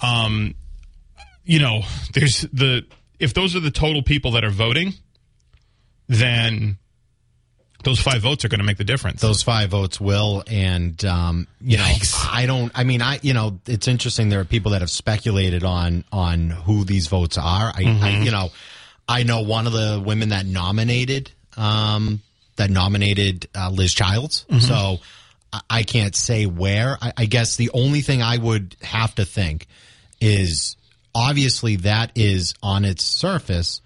[0.00, 0.54] um,
[1.44, 1.82] you know,
[2.14, 2.84] there's the,
[3.18, 4.94] if those are the total people that are voting,
[6.08, 6.78] then
[7.84, 9.20] those five votes are going to make the difference.
[9.20, 12.24] Those five votes will, and um, you Yikes.
[12.24, 12.72] know, I don't.
[12.74, 14.28] I mean, I you know, it's interesting.
[14.28, 17.72] There are people that have speculated on on who these votes are.
[17.74, 18.50] I, I you know,
[19.08, 22.22] I know one of the women that nominated um,
[22.56, 24.46] that nominated uh, Liz Childs.
[24.60, 24.98] So
[25.52, 26.98] I, I can't say where.
[27.00, 29.66] I, I guess the only thing I would have to think
[30.20, 30.76] is
[31.14, 33.80] obviously that is on its surface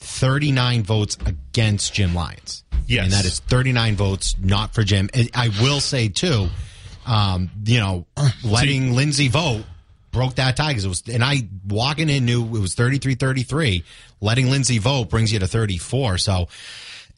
[0.00, 2.64] 39 votes against Jim Lyons.
[2.86, 3.04] Yes.
[3.04, 5.10] And that is 39 votes not for Jim.
[5.12, 6.48] And I will say, too,
[7.06, 8.06] um, you know,
[8.44, 9.64] letting Lindsay vote
[10.12, 13.84] broke that tie because it was, and I walking in knew it was 33 33.
[14.20, 16.18] Letting Lindsay vote brings you to 34.
[16.18, 16.48] So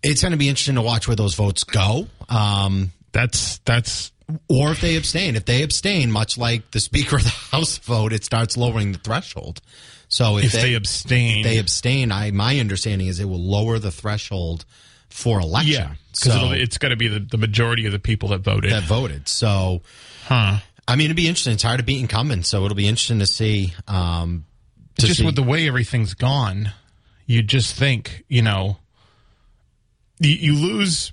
[0.02, 2.06] it's going to be interesting to watch where those votes go.
[2.28, 4.12] Um, that's, that's,
[4.48, 5.36] or if they abstain.
[5.36, 8.98] If they abstain, much like the Speaker of the House vote, it starts lowering the
[8.98, 9.60] threshold.
[10.08, 11.38] So if, if they, abstain.
[11.38, 14.64] if they abstain, I my understanding is it will lower the threshold
[15.10, 15.72] for election.
[15.72, 15.94] yeah.
[16.12, 18.72] Because so, it's got to be the, the majority of the people that voted.
[18.72, 19.28] that voted.
[19.28, 19.82] So
[20.24, 20.58] huh.
[20.86, 21.52] I mean, it'd be interesting.
[21.52, 23.74] It's hard to beat incumbents, so it'll be interesting to see.
[23.86, 24.46] Um,
[24.98, 26.72] to just see- with the way everything's gone,
[27.26, 28.78] you just think, you know,
[30.18, 31.12] you, you lose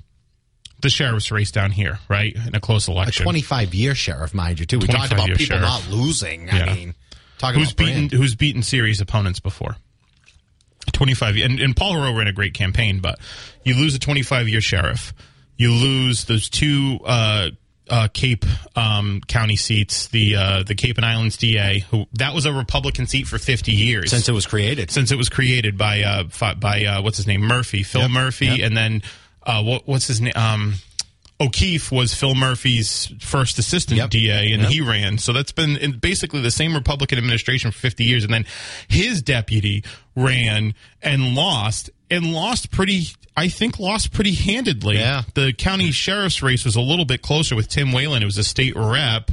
[0.82, 2.36] the sheriff's race down here, right?
[2.36, 3.24] In a close election.
[3.24, 3.26] a election.
[3.26, 4.80] 25 year sheriff, mind you, too.
[4.80, 5.62] We talked about people sheriff.
[5.62, 6.48] not losing.
[6.48, 6.66] Yeah.
[6.66, 6.96] I mean,
[7.38, 8.10] talking who's about brand.
[8.10, 9.76] beaten who's beaten serious opponents before.
[10.94, 13.20] 25 and, and Paul Heroux ran a great campaign, but
[13.66, 15.14] you lose a 25 year sheriff.
[15.58, 17.50] You lose those two uh,
[17.90, 22.46] uh, Cape um, County seats, the uh, the Cape and Islands DA, who that was
[22.46, 24.92] a Republican seat for 50 years since it was created.
[24.92, 26.24] since it was created by uh
[26.56, 29.02] by uh, what's his name Murphy, Phil Murphy, and then
[29.44, 30.76] uh, what what's his name um.
[31.38, 34.10] O'Keefe was Phil Murphy's first assistant Yep.
[34.10, 34.72] DA, and Yep.
[34.72, 35.18] he ran.
[35.18, 38.24] So that's been in basically the same Republican administration for 50 years.
[38.24, 38.46] And then
[38.88, 39.84] his deputy
[40.16, 44.98] ran and lost, and lost pretty, I think, lost pretty handedly.
[44.98, 45.24] Yeah.
[45.34, 48.22] The county sheriff's race was a little bit closer with Tim Whelan.
[48.22, 49.32] It was a state rep.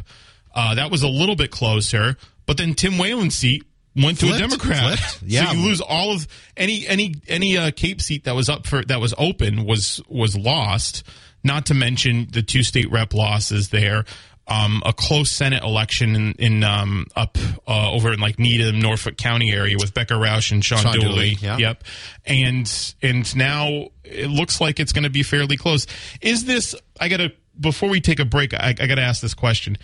[0.54, 2.16] Uh, that was a little bit closer.
[2.46, 3.64] But then Tim Whelan's seat
[3.96, 4.98] went to a Democrat.
[4.98, 5.22] Flipped.
[5.26, 5.46] Yeah.
[5.46, 8.84] So you lose all of any any any uh, Cape seat that was up for
[8.84, 11.04] that was open was was lost.
[11.44, 14.04] Not to mention the two state rep losses there.
[14.48, 19.16] Um, a close Senate election in, in um, up uh, over in like Needham, Norfolk
[19.16, 21.08] County area with Becca Rausch and Shawn, Shawn Dooley.
[21.08, 21.58] Dooley, yeah.
[21.58, 21.84] Yep,
[22.26, 25.86] and and now it looks like it's going to be fairly close.
[26.20, 26.74] Is this?
[27.00, 28.52] I gotta before we take a break.
[28.52, 29.78] I, I gotta ask this question.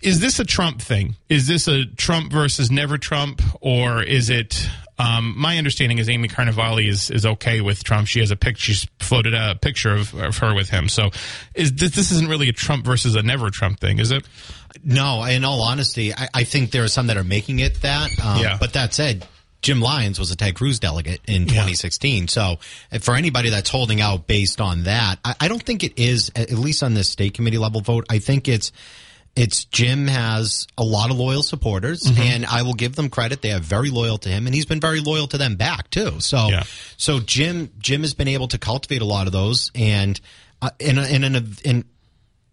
[0.00, 1.16] Is this a Trump thing?
[1.28, 4.66] Is this a Trump versus never Trump, or is it?
[4.98, 8.06] Um, my understanding is Amy Carnevale is, is okay with Trump.
[8.06, 8.72] She has a picture.
[8.72, 10.88] She's floated a picture of, of her with him.
[10.88, 11.10] So,
[11.54, 14.26] is this, this isn't really a Trump versus a never Trump thing, is it?
[14.84, 18.10] No, in all honesty, I, I think there are some that are making it that.
[18.22, 18.56] Um, Yeah.
[18.60, 19.26] But that said,
[19.62, 22.28] Jim Lyons was a Ted Cruz delegate in 2016.
[22.28, 22.56] So
[22.92, 26.30] uh, for anybody that's holding out based on that, I, I don't think it is,
[26.34, 28.72] at least on this state committee level vote, I think it's.
[29.36, 32.20] It's Jim has a lot of loyal supporters, Mm-hmm.
[32.20, 33.42] and I will give them credit.
[33.42, 36.20] They are very loyal to him, and he's been very loyal to them back too.
[36.20, 36.64] So, Yeah.
[36.96, 40.20] so Jim Jim has been able to cultivate a lot of those, and
[40.62, 41.84] uh, in a, in, a, in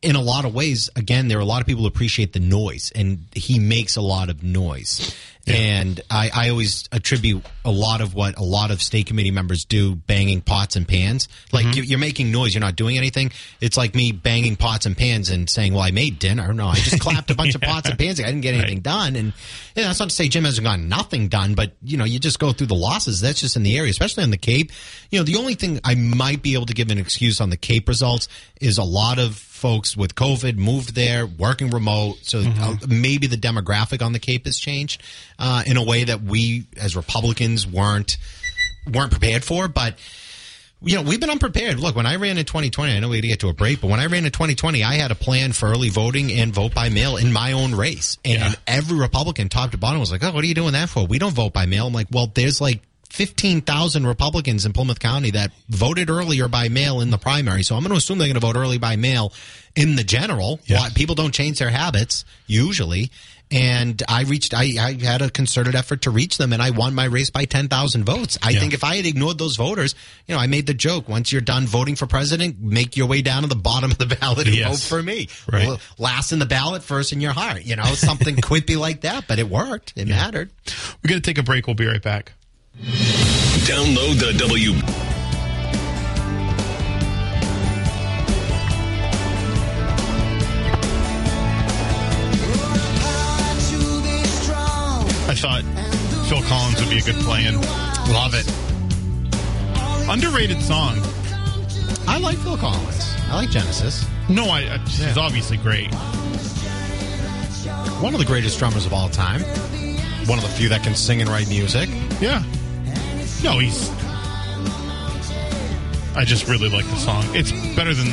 [0.02, 2.40] in a lot of ways, again, there are a lot of people who appreciate the
[2.40, 5.16] noise, and he makes a lot of noise.
[5.48, 9.64] And I, I always attribute a lot of what a lot of state committee members
[9.64, 11.30] do, banging pots and pans.
[11.54, 11.78] Like mm-hmm.
[11.78, 13.32] you- you're making noise, you're not doing anything.
[13.62, 16.76] It's like me banging pots and pans and saying, "Well, I made dinner." No, I
[16.76, 18.20] just clapped a bunch of pots and pans.
[18.20, 19.16] I didn't get anything done.
[19.16, 19.32] And
[19.74, 22.40] yeah, that's not to say Jim hasn't gotten nothing done, but you know, you just
[22.40, 23.22] go through the losses.
[23.22, 24.74] That's just in the area, especially on the Cape.
[25.12, 27.58] You know, the only thing I might be able to give an excuse on the
[27.58, 28.28] Cape results
[28.60, 32.18] is a lot of folks with COVID moved there, working remote.
[32.22, 35.02] So uh, maybe the demographic on the Cape has changed
[35.40, 38.18] uh, in a way that we as Republicans weren't
[38.94, 39.68] weren't prepared for.
[39.68, 39.98] But
[40.82, 41.80] you know, we've been unprepared.
[41.80, 43.82] Look, when I ran in 2020, I know we had to get to a break,
[43.82, 46.76] but when I ran in 2020, I had a plan for early voting and vote
[46.76, 48.20] by mail in my own race.
[48.24, 48.54] And Yeah.
[48.68, 51.06] every Republican, top to bottom, was like, oh, what are you doing that for?
[51.08, 51.88] We don't vote by mail.
[51.88, 57.02] I'm like, well, there's like 15,000 Republicans in Plymouth County that voted earlier by mail
[57.02, 57.64] in the primary.
[57.64, 59.34] So I'm going to assume they're going to vote early by mail
[59.76, 60.60] in the general.
[60.66, 60.80] Yeah.
[60.80, 63.12] Why- People don't change their habits usually.
[63.50, 66.94] And I reached, I, I had a concerted effort to reach them and I won
[66.94, 68.38] my race by 10,000 votes.
[68.44, 68.60] I Yeah.
[68.60, 69.96] think if I had ignored those voters,
[70.28, 73.22] you know, I made the joke once you're done voting for president, make your way
[73.22, 74.70] down to the bottom of the ballot and Yes.
[74.90, 75.30] vote for me.
[75.50, 75.80] Right.
[75.98, 79.40] Last in the ballot, first in your heart, you know, something quippy like that, but
[79.40, 79.94] it worked.
[79.96, 80.52] It mattered.
[81.02, 81.68] We're going to take a break.
[81.68, 82.34] We'll be right back.
[82.80, 84.74] Download the W.
[95.30, 95.64] I thought
[96.30, 97.56] Phil Collins would be a good play-in.
[98.14, 98.48] Love it.
[100.10, 101.00] Underrated song.
[102.08, 103.16] I like Phil Collins.
[103.30, 104.08] I like Genesis.
[104.30, 105.94] No, I, I she's obviously great.
[108.02, 109.42] One of the greatest drummers of all time.
[110.28, 111.90] One of the few that can sing and write music.
[112.22, 112.44] Yeah.
[113.44, 113.90] No, he's.
[116.16, 117.24] I just really like the song.
[117.36, 118.08] It's better than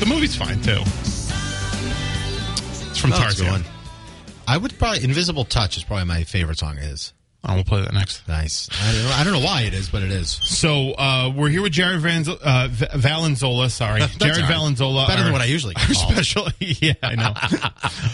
[0.00, 0.80] the movie's fine too.
[2.88, 3.64] It's from that's a good Tarzan.
[4.46, 7.12] I would probably Invisible Touch is probably my favorite song of his.
[7.44, 8.26] Oh, we'll play that next.
[8.26, 8.68] Nice.
[8.82, 10.28] I don't know, I don't know why it is, but it is.
[10.28, 13.70] So uh, we're here with Jared Van, uh, V- Valanzola.
[13.70, 14.50] Sorry, That's Jared right.
[14.50, 15.06] Valanzola.
[15.06, 16.12] Better than what I usually Our called.
[16.14, 17.32] special, yeah, I know.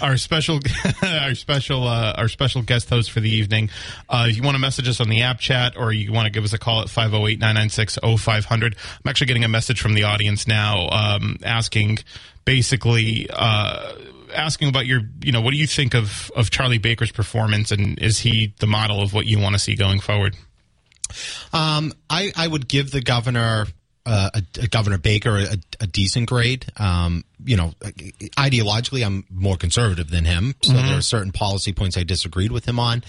[0.07, 0.61] our special,
[1.03, 3.71] our special, uh, our special guest host for the evening.
[4.11, 6.31] Uh, if you want to message us on the app chat, or you want to
[6.31, 8.63] give us a call at 508-996-0500.
[8.75, 11.99] I'm actually getting a message from the audience now, um, asking
[12.45, 13.29] basically.
[14.35, 17.99] Asking about your you know what do you think of of Charlie Baker's performance and
[17.99, 20.37] is he the model of what you want to see going forward?
[21.53, 23.67] Um, I, I would give the governor,
[24.07, 26.67] uh, a, a Governor Baker, a, a decent grade.
[26.77, 27.73] Um, you know,
[28.39, 32.67] ideologically, I'm more conservative than him, so there are certain policy points I disagreed with
[32.67, 33.03] him on.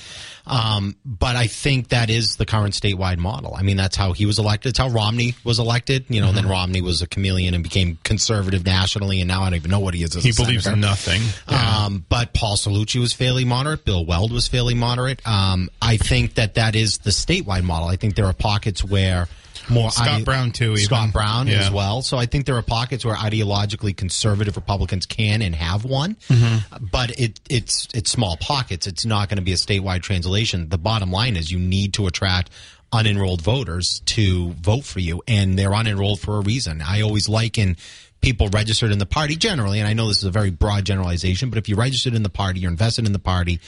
[0.48, 3.56] Um, but I think that is the current statewide model.
[3.56, 4.72] I mean, that's how he was elected.
[4.72, 6.06] It's how Romney was elected.
[6.10, 9.56] You know, then Romney was a chameleon and became conservative nationally, and now I don't
[9.56, 10.16] even know what he is.
[10.16, 10.76] As he a believes senator.
[10.76, 13.86] in nothing Um, but Paul Cellucci was fairly moderate.
[13.86, 15.26] Bill Weld was fairly moderate.
[15.26, 17.88] Um, I think that that is the statewide model.
[17.88, 19.28] I think there are pockets where
[19.70, 20.86] more Scott Brown, too, even.
[20.86, 21.60] Scott Brown Yeah.
[21.60, 22.02] as well.
[22.02, 26.86] So I think there are pockets where ideologically conservative Republicans can and have won, Mm-hmm.
[26.92, 28.88] but it, it's it's small pockets.
[28.88, 30.70] It's not going to be a statewide translation.
[30.70, 32.50] The bottom line is you need to attract
[32.94, 36.82] unenrolled voters to vote for you, and they're unenrolled for a reason.
[36.82, 37.78] I always liken
[38.22, 41.50] people registered in the party generally, and I know this is a very broad generalization,
[41.50, 43.60] but if you're registered in the party, you're invested in the party,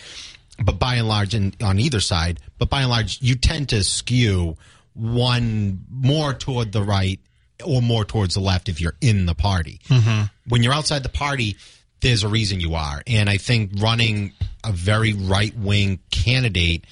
[0.63, 3.83] but by and large, in, on either side, but by and large, you tend to
[3.83, 4.55] skew
[4.97, 7.19] one more toward the right
[7.63, 9.79] or more towards the left if you're in the party.
[9.87, 10.25] Mm-hmm.
[10.47, 11.57] When you're outside the party,
[12.01, 13.01] there's a reason you are.
[13.07, 14.33] And I think running
[14.63, 16.85] a very right wing candidate,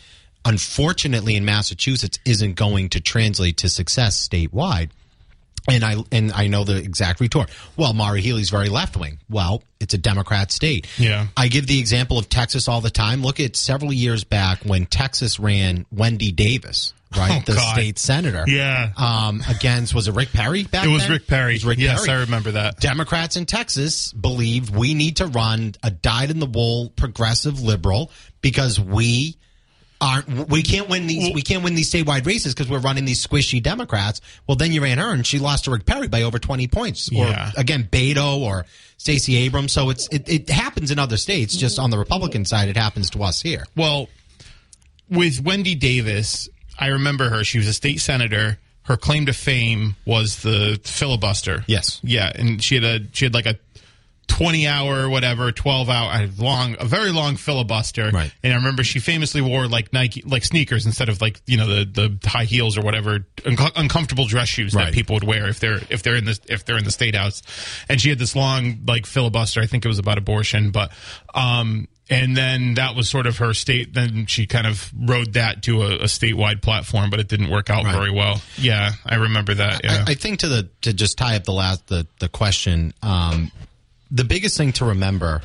[0.44, 4.90] unfortunately, in Massachusetts, isn't going to translate to success statewide.
[5.68, 7.50] And I and I know the exact retort.
[7.76, 9.18] Well, Maura Healey's very left wing.
[9.30, 10.88] Well, it's a Democrat state.
[11.00, 11.28] Yeah.
[11.36, 13.24] I give the example of Texas all the time.
[13.24, 17.74] Look at several years back when Texas ran Wendy Davis, right, Oh, the God.
[17.74, 18.44] state senator.
[18.48, 18.92] Yeah.
[18.96, 21.14] Um, against was it Rick Perry back It was then?
[21.14, 21.54] Rick Perry.
[21.54, 22.20] Was Rick yes, Perry.
[22.20, 22.80] I remember that.
[22.80, 28.12] Democrats in Texas believe we need to run a dyed in the wool progressive liberal
[28.42, 29.38] because we
[30.02, 33.26] aren't we can't win these we can't win these statewide races because we're running these
[33.26, 34.22] squishy Democrats.
[34.48, 37.10] Well, then you ran her and she lost to Rick Perry by over twenty points.
[37.12, 37.52] Or Yeah.
[37.58, 38.66] again, Beto or
[38.98, 39.72] Stacey Abrams.
[39.72, 41.56] So it's it, it happens in other states.
[41.56, 43.66] Just on the Republican side, it happens to us here.
[43.76, 44.10] Well,
[45.10, 47.44] with Wendy Davis, I remember her.
[47.44, 48.60] She was a state senator.
[48.84, 51.64] Her claim to fame was the filibuster.
[51.68, 52.00] Yes.
[52.04, 53.56] Yeah, and she had a she had like a
[54.28, 58.10] twenty hour, whatever, twelve hour long, a very long filibuster.
[58.12, 58.32] Right.
[58.44, 61.68] And I remember she famously wore like Nike like sneakers instead of like you know
[61.68, 61.86] the
[62.20, 64.86] the high heels or whatever un- uncomfortable dress shoes Right.
[64.86, 67.16] that people would wear if they're if they're in the if they're in the state
[67.16, 67.42] house.
[67.90, 69.62] And she had this long like filibuster.
[69.62, 70.92] I think it was about abortion, but
[71.34, 71.88] um.
[72.08, 73.96] And then that was sort of her state.
[73.96, 77.72] Then she kind of rode that to a, a statewide platform, but it didn't work
[77.72, 77.96] out Right.
[77.96, 78.44] very well.
[78.60, 79.82] Yeah, I remember that.
[79.84, 80.04] Yeah.
[80.08, 83.52] I, I think to the to just tie up the last the the question, um,
[84.12, 85.42] the biggest thing to remember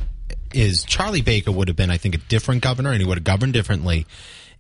[0.52, 3.24] is Charlie Baker would have been, I think, a different governor, and he would have
[3.24, 4.06] governed differently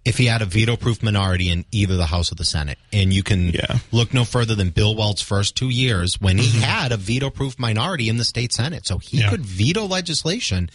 [0.04, 2.78] if he had a veto-proof minority in either the House or the Senate.
[2.92, 3.80] And you can Yeah.
[3.92, 6.60] look no further than Bill Weld's first two years when he mm-hmm.
[6.60, 9.28] had a veto-proof minority in the state Senate, so he Yeah.
[9.28, 10.70] could veto legislation,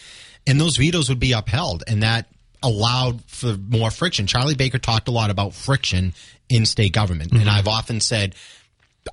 [0.46, 2.28] and those vetoes would be upheld, and that
[2.62, 4.28] allowed for more friction.
[4.28, 6.14] Charlie Baker talked a lot about friction
[6.50, 7.50] in state government, and mm-hmm.
[7.50, 8.36] I've often said.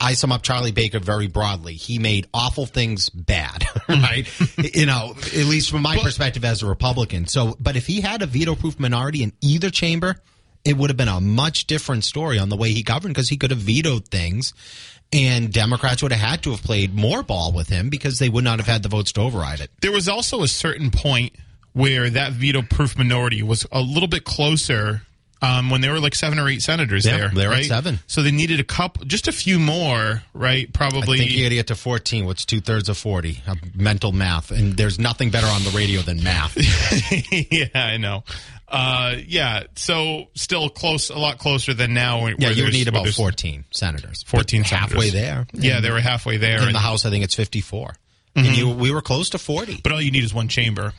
[0.00, 1.74] I sum up Charlie Baker very broadly.
[1.74, 4.26] He made awful things bad, right?
[4.74, 7.26] you know, at least from my perspective as a Republican.
[7.26, 10.16] So, but if he had a veto-proof minority in either chamber,
[10.64, 13.36] it would have been a much different story on the way he governed because he
[13.36, 14.54] could have vetoed things
[15.12, 18.44] and Democrats would have had to have played more ball with him because they would
[18.44, 19.70] not have had the votes to override it.
[19.80, 21.34] There was also a certain point
[21.74, 25.02] where that veto proof minority was a little bit closer
[25.42, 27.28] um, when there were like seven or eight senators Yeah, there.
[27.30, 27.64] they were at right?
[27.66, 27.98] seven.
[28.06, 30.72] So they needed a couple, just a few more, right?
[30.72, 31.18] Probably.
[31.18, 32.24] I think you got to get to 14.
[32.24, 33.42] What's two thirds of 40?
[33.46, 34.50] Uh, mental math.
[34.52, 36.56] And there's nothing better on the radio than math.
[37.52, 38.24] yeah, I know.
[38.68, 42.22] Uh, yeah, so still close, a lot closer than now.
[42.22, 44.22] Where Yeah, you would need about 14 senators.
[44.26, 45.46] 14 But halfway there.
[45.52, 46.66] Yeah, they were halfway there.
[46.66, 47.94] In the House, I think it's 54.
[48.34, 49.80] And you, we were close to 40.
[49.82, 50.94] but all you need is one chamber.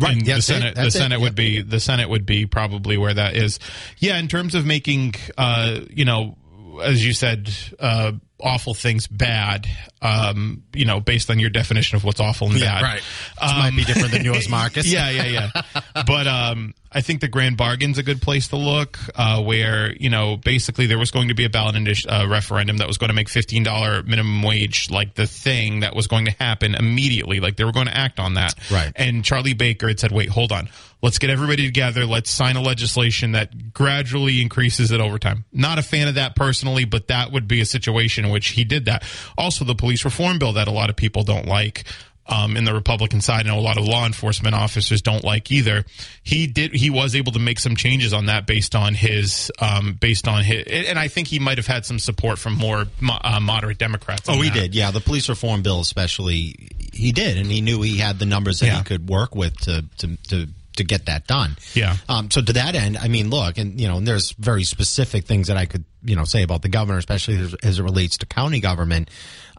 [0.00, 2.26] Right, And the that's it, Senate, the that's it, Senate would be the Senate would
[2.26, 3.58] be probably where that is.
[3.98, 6.36] Yeah, in terms of making, uh, you know,
[6.82, 9.66] as you said, uh, awful things bad.
[10.02, 12.82] Um, you know, based on your definition of what's awful and bad.
[12.82, 13.02] right.
[13.02, 14.86] Which might be different than yours, Marcus.
[14.90, 15.82] yeah, yeah, yeah.
[16.06, 20.10] but um, I think the Grand Bargain's a good place to look, uh, where you
[20.10, 21.76] know basically there was going to be a ballot
[22.08, 25.94] uh, referendum that was going to make fifteen dollar minimum wage like the thing that
[25.94, 27.40] was going to happen immediately.
[27.40, 28.54] Like they were going to act on that.
[28.70, 28.92] Right.
[28.96, 30.68] And Charlie Baker had said, "Wait, hold on."
[31.02, 32.04] Let's get everybody together.
[32.04, 35.46] Let's sign a legislation that gradually increases it over time.
[35.50, 38.64] Not a fan of that personally, but that would be a situation in which he
[38.64, 39.02] did that.
[39.36, 41.84] Also, the police reform bill that a lot of people don't like
[42.26, 43.46] um, in the Republican side.
[43.46, 45.84] I know a lot of law enforcement officers don't like either.
[46.22, 46.72] He did.
[46.72, 50.44] He was able to make some changes on that based on his, um, based on
[50.44, 53.78] his, and I think he might have had some support from more mo- uh, moderate
[53.78, 54.28] Democrats.
[54.28, 54.54] Oh, he that.
[54.54, 54.74] did.
[54.76, 58.60] Yeah, the police reform bill, especially, he did, and he knew he had the numbers
[58.60, 58.78] that Yeah.
[58.78, 60.48] he could work with to to to.
[60.80, 61.96] To get that done, Yeah.
[62.08, 65.26] Um, so to that end, I mean, look, and you know, and there's very specific
[65.26, 68.16] things that I could, you know, say about the governor, especially as, as it relates
[68.18, 69.10] to county government.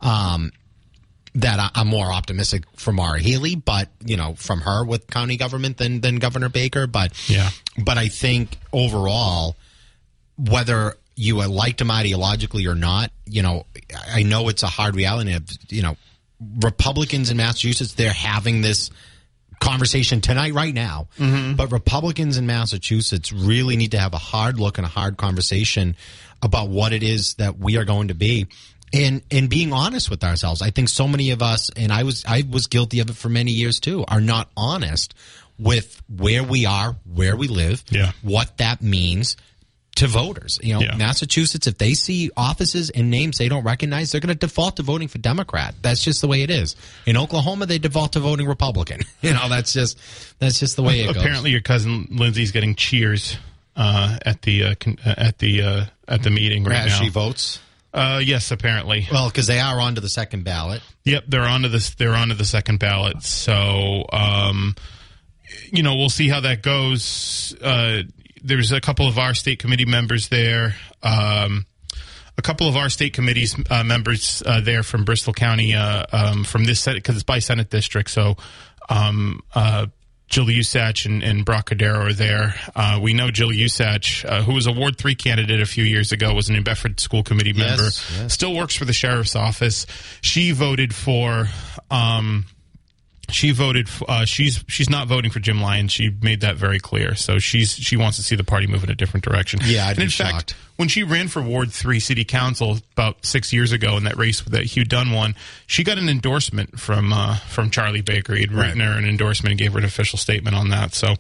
[0.02, 0.52] Um,
[1.36, 5.38] that I, I'm more optimistic for Maura Healey, but you know, from her with county
[5.38, 6.88] government than than Governor Baker.
[6.88, 7.50] But Yeah.
[7.86, 9.56] but I think overall,
[10.38, 13.66] whether you liked him ideologically or not, you know,
[14.12, 15.34] I know it's a hard reality.
[15.34, 15.96] Of, you know,
[16.62, 18.90] Republicans in Massachusetts, they're having this
[19.62, 21.08] conversation tonight, right now.
[21.18, 21.56] Mm-hmm.
[21.56, 25.96] But Republicans in Massachusetts really need to have a hard look and a hard conversation
[26.42, 28.48] about what it is that we are going to be.
[28.94, 30.62] And, and being honest with ourselves.
[30.62, 33.30] I think so many of us, and I was I was guilty of it for
[33.30, 35.14] many years too, are not honest
[35.58, 38.12] with where we are, where we live, Yeah.
[38.22, 39.38] what that means
[39.98, 40.60] to voters.
[40.64, 40.96] You know, Yeah.
[40.96, 44.84] Massachusetts, if they see offices and names they don't recognize, they're going to default to
[44.84, 45.76] voting for Democrat.
[45.82, 46.76] That's just the way it is.
[47.06, 49.02] In Oklahoma, they default to voting Republican.
[49.22, 50.00] You know, that's just
[50.40, 51.18] that's just the way it goes.
[51.18, 53.38] Apparently, your cousin Lindsay's getting cheers
[53.76, 57.00] uh, at the uh, con- uh, at the uh, at the meeting right As now.
[57.06, 57.60] she votes.
[57.94, 59.06] Uh, yes, apparently.
[59.12, 60.82] Well, because they are on to the second ballot.
[61.04, 61.92] Yep, they're onto this.
[61.96, 63.22] They're onto the second ballot.
[63.22, 64.76] So, um,
[65.72, 67.56] you know, we'll see how that goes.
[67.62, 68.04] Uh,
[68.42, 70.76] there's a couple of our state committee members there.
[71.04, 71.66] Um,
[72.38, 76.44] a couple of our state committees uh, members uh, there from Bristol County, uh, um,
[76.44, 78.10] from this Senate because it's by Senate district.
[78.10, 78.36] So,
[78.90, 79.88] um, uh,
[80.28, 82.56] Jill Usach and, and Brock are there.
[82.74, 86.14] Uh, we know Jill Usach, uh, who was a Ward 3 candidate a few years
[86.14, 88.34] ago, was a New Bedford School Committee Yes, member, yes.
[88.34, 89.86] still works for the sheriff's office.
[90.22, 91.50] She voted for.
[91.92, 92.46] Um,
[93.32, 93.90] she voted.
[94.08, 95.92] Uh, she's she's not voting for Jim Lyons.
[95.92, 97.16] She made that very clear.
[97.16, 99.60] So she's she wants to see the party move in a different direction.
[99.64, 100.32] Yeah, I'd and in shocked.
[100.52, 104.18] fact, when she ran for Ward Three City Council about six years ago in that
[104.18, 105.36] race that Hugh Dunn won,
[105.68, 108.36] she got an endorsement from uh, from Charlie Baker.
[108.36, 110.94] He'd written her an endorsement and gave her an official statement on that.
[110.94, 111.16] So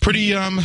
[0.00, 0.60] pretty um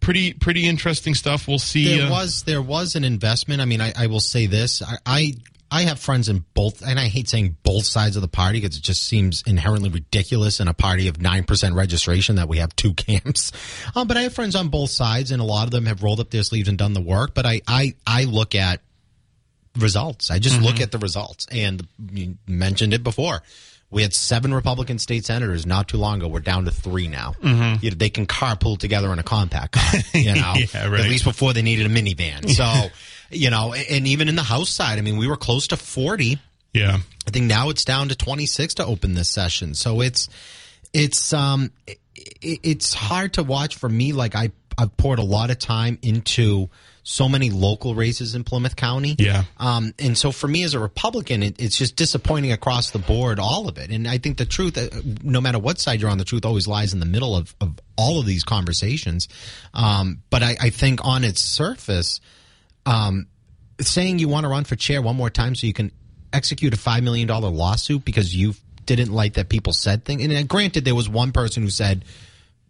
[0.00, 1.46] pretty pretty interesting stuff.
[1.46, 1.96] We'll see.
[1.96, 3.60] There uh, was there was an investment.
[3.60, 4.82] I mean, I, I will say this.
[4.82, 5.32] I, I
[5.70, 8.76] I have friends in both, and I hate saying both sides of the party because
[8.76, 12.74] it just seems inherently ridiculous in a party of nine percent registration that we have
[12.74, 13.52] two camps.
[13.94, 16.20] Um, but I have friends on both sides, and a lot of them have rolled
[16.20, 17.34] up their sleeves and done the work.
[17.34, 18.80] But I I, I look at
[19.78, 20.30] results.
[20.30, 23.42] I just look at the results, and you mentioned it before.
[23.90, 26.28] We had seven Republican state senators not too long ago.
[26.28, 27.34] We're down to three now.
[27.42, 30.00] You know, they can carpool together in a compact car.
[30.14, 31.00] You know, Yeah, right.
[31.00, 32.48] at least before they needed a minivan.
[32.50, 32.90] So,
[33.30, 36.38] you know, and even in the House side, I mean, we were close to forty.
[36.72, 36.98] yeah.
[37.26, 39.74] I think now it's down to 26 to open this session.
[39.74, 40.28] So it's
[40.92, 41.98] it's um it,
[42.42, 46.70] it's hard to watch for me like I I've poured a lot of time into
[47.02, 49.16] so many local races in Plymouth County.
[49.18, 49.44] Yeah.
[49.58, 53.38] Um and so for me as a Republican it, it's just disappointing across the board
[53.38, 53.90] all of it.
[53.90, 54.88] And I think the truth uh,
[55.22, 57.78] no matter what side you're on the truth always lies in the middle of of
[57.96, 59.28] all of these conversations.
[59.74, 62.20] Um but I I think on its surface
[62.86, 63.26] um,
[63.80, 65.92] saying you want to run for chair one more time so you can
[66.32, 68.54] execute a five million dollar lawsuit because you
[68.86, 70.24] didn't like that people said things.
[70.24, 72.04] And granted, there was one person who said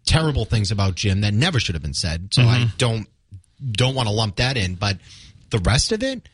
[0.05, 2.33] terrible things about Jim that never should have been said.
[2.33, 3.07] So I don't
[3.71, 4.75] don't want to lump that in.
[4.75, 4.97] But
[5.49, 6.27] the rest of it,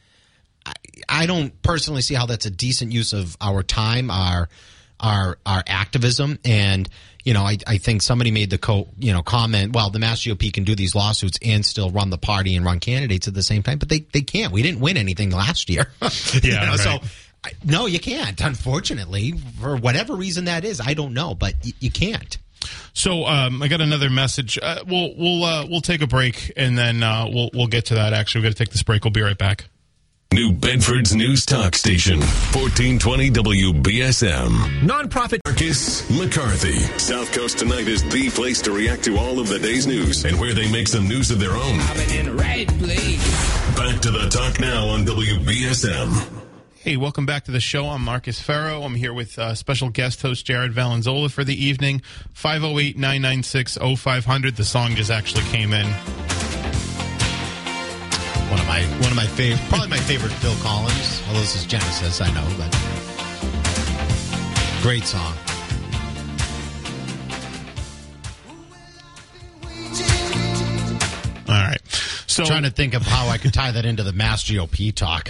[0.65, 0.73] I,
[1.09, 4.49] I don't personally see how that's a decent use of our time, our
[4.99, 6.89] our our activism, and
[7.23, 9.73] you know, I, I think somebody made the co you know comment.
[9.75, 12.79] Well, the Mass GOP can do these lawsuits and still run the party and run
[12.79, 14.51] candidates at the same time, but they they can't.
[14.51, 15.91] We didn't win anything last year.
[16.33, 16.79] You Yeah, know, right.
[16.79, 16.99] So
[17.43, 18.41] I- no, you can't.
[18.41, 22.37] Unfortunately, for whatever reason that is, I don't know, but y- you can't.
[22.93, 24.57] So um, I got another message.
[24.61, 27.95] Uh, we'll we'll uh, we'll take a break and then uh, we'll we'll get to
[27.95, 28.13] that.
[28.13, 29.03] Actually, we got to take this break.
[29.03, 29.65] We'll be right back.
[30.33, 34.49] New Bedford's News Talk Station, 1420 WBSM.
[34.81, 36.73] Nonprofit Marcus McCarthy.
[36.99, 40.37] South Coast Tonight is the place to react to all of the day's news and
[40.37, 41.79] where they make some news of their own.
[42.13, 43.75] in the right place.
[43.77, 46.36] Back to the talk now on WBSM.
[46.87, 47.89] Hey, welcome back to the show.
[47.89, 48.83] I'm Marcus Farrow.
[48.83, 52.01] I'm here with uh, special guest host Jared Valanzola for the evening.
[52.31, 54.55] 508 996 0500.
[54.55, 55.85] The song just actually came in.
[58.47, 61.21] One of my one of my favorite, probably my favorite Phil Collins.
[61.27, 62.71] Although this is Genesis, I know, but
[64.81, 65.33] great song.
[71.49, 71.81] All right.
[72.27, 74.95] So I'm Trying to think of how I could tie that into the Mass GOP
[74.95, 75.27] talk.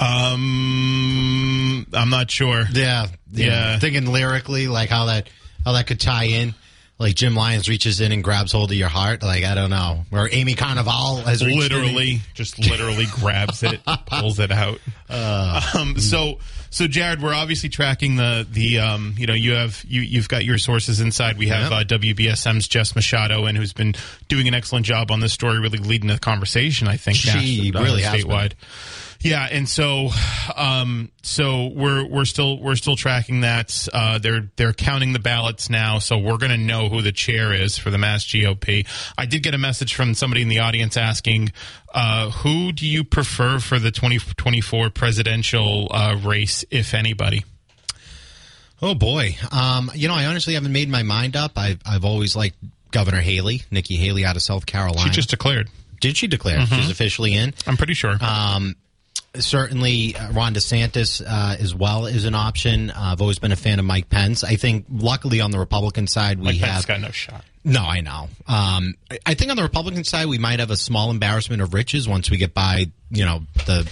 [0.00, 2.64] um, I'm not sure.
[2.72, 3.78] yeah, Yeah.
[3.78, 5.28] Thinking lyrically, like how that
[5.64, 6.54] how that could tie in.
[6.98, 9.22] Like Jim Lyons reaches in and grabs hold of your heart.
[9.22, 13.80] Like I don't know, or Amy Carnevale has reached in literally just literally grabs it
[14.06, 14.78] pulls it out
[15.08, 16.38] um, so
[16.68, 20.44] so jared we're obviously tracking the the um, you know you have you you've got
[20.44, 21.78] your sources inside we have Yeah.
[21.78, 23.94] uh, wbsm's jess machado and who's been
[24.28, 27.28] doing an excellent job on this story really leading the conversation i think She
[27.70, 28.52] national- uh, really has been.
[29.22, 30.08] Yeah, and so,
[30.56, 33.86] um, so we're we're still we're still tracking that.
[33.92, 37.52] Uh, they're they're counting the ballots now, so we're going to know who the chair
[37.52, 38.86] is for the Mass GOP.
[39.18, 41.52] I did get a message from somebody in the audience asking,
[41.92, 47.44] uh, "Who do you prefer for the 2024 presidential uh, race, if anybody?"
[48.82, 51.52] Oh boy, um, you know, I honestly haven't made my mind up.
[51.58, 52.56] I've I've always liked
[52.90, 55.02] Governor Haley, Nikki Haley out of South Carolina.
[55.02, 55.68] She just declared.
[56.00, 57.52] did she declare she's officially in?
[57.66, 58.16] I'm pretty sure.
[58.22, 58.74] Um,
[59.38, 62.90] certainly, uh, Ron DeSantis uh, as well is an option.
[62.90, 64.42] Uh, I've always been a fan of Mike Pence.
[64.44, 67.44] I think, luckily, on the Republican side, we Mike have Pence got no shot.
[67.64, 68.28] no, I know.
[68.48, 71.74] Um, I- I think on the Republican side, we might have a small embarrassment of
[71.74, 73.90] riches once we get by, you know, the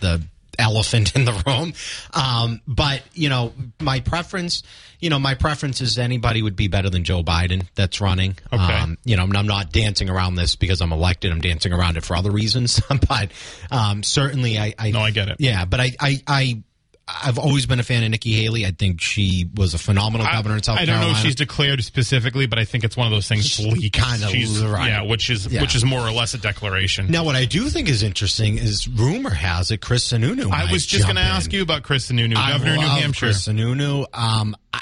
[0.00, 0.22] the
[0.58, 1.72] elephant in the room.
[2.12, 4.62] Um, but you know, my preference,
[5.00, 8.38] you know, my preference is anybody would be better than Joe Biden that's running.
[8.52, 8.62] Okay.
[8.62, 11.32] Um, you know, I'm not dancing around this because I'm elected.
[11.32, 12.80] I'm dancing around it for other reasons.
[13.08, 13.30] but
[13.70, 15.36] um, certainly, I, I No, I get it.
[15.38, 16.62] Yeah, but I, I, I.
[17.08, 18.66] I've always been a fan of Nikki Haley.
[18.66, 20.82] I think she was a phenomenal governor in South Carolina.
[20.82, 21.12] I don't Carolina.
[21.12, 23.94] know if she's declared specifically, but I think it's one of those things leaked.
[23.94, 24.88] Kinda She's- right.
[24.88, 25.60] yeah, which is Yeah.
[25.60, 27.08] which is more or less a declaration.
[27.08, 30.50] Now, what I do think is interesting is rumor has it Chris Sununu.
[30.52, 33.26] I was just going to ask you about Chris Sununu, governor of New Hampshire.
[33.26, 34.06] Chris Sununu.
[34.12, 34.80] Um, I,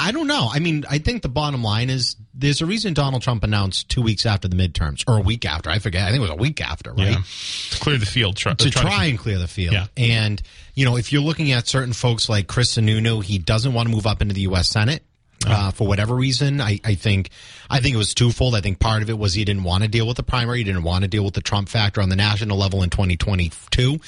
[0.00, 0.50] I don't know.
[0.52, 4.02] I mean, I think the bottom line is there's a reason Donald Trump announced two
[4.02, 5.70] weeks after the midterms, or a week after.
[5.70, 6.02] I forget.
[6.02, 7.10] I think it was a week after, right?
[7.10, 7.22] Yeah.
[7.70, 8.36] To clear the field.
[8.36, 9.74] Try, to try try and clear the field.
[9.74, 9.86] Yeah.
[9.96, 10.40] And,
[10.74, 13.94] you know, if you're looking at certain folks like Chris Sununu, he doesn't want to
[13.94, 14.68] move up into the U.S.
[14.68, 15.02] Senate.
[15.44, 17.30] Uh, for whatever reason, I, I think
[17.68, 18.54] I think it was twofold.
[18.54, 20.64] I think part of it was he didn't want to deal with the primary, he
[20.64, 23.98] didn't want to deal with the Trump factor on the national level in 2022.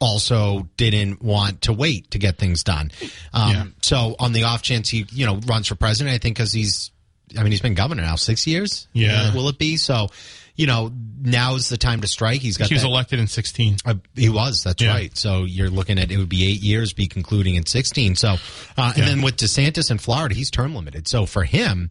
[0.00, 2.90] Also, didn't want to wait to get things done.
[3.34, 3.64] Um, Yeah.
[3.82, 6.90] So, on the off chance he you know runs for president, I think because he's,
[7.36, 8.88] I mean, he's been governor now six years.
[8.92, 9.30] Yeah.
[9.30, 10.08] Uh, will it be so?
[10.56, 10.90] You know,
[11.22, 12.40] now's the time to strike.
[12.40, 13.76] He's got He was that- elected in 16.
[13.84, 14.64] uh, he was.
[14.64, 14.88] That's Yeah.
[14.92, 15.16] right.
[15.16, 18.16] So you're looking at it would be eight years, be concluding in sixteen.
[18.16, 18.38] So, uh,
[18.76, 19.04] and Yeah.
[19.04, 21.06] then with DeSantis in Florida, he's term limited.
[21.06, 21.90] So for him,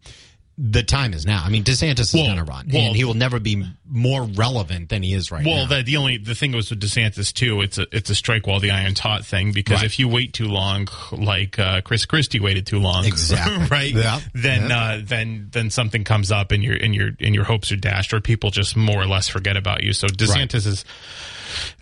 [0.59, 1.43] the time is now.
[1.45, 4.23] I mean, DeSantis is Well, going to run, well- and he will never be more
[4.23, 5.77] relevant than he is right Well, now.
[5.77, 7.61] the, the only the thing was with DeSantis too.
[7.61, 9.85] It's a it's a strike while the iron's hot thing because Right.
[9.85, 13.67] if you wait too long, like uh, Chris Christie waited too long, Exactly.
[13.67, 13.93] right?
[13.93, 14.19] Yeah.
[14.33, 14.77] Then Yeah.
[14.83, 18.11] Uh, then then something comes up and your and your and your hopes are dashed,
[18.13, 19.93] or people just more or less forget about you.
[19.93, 20.83] So DeSantis is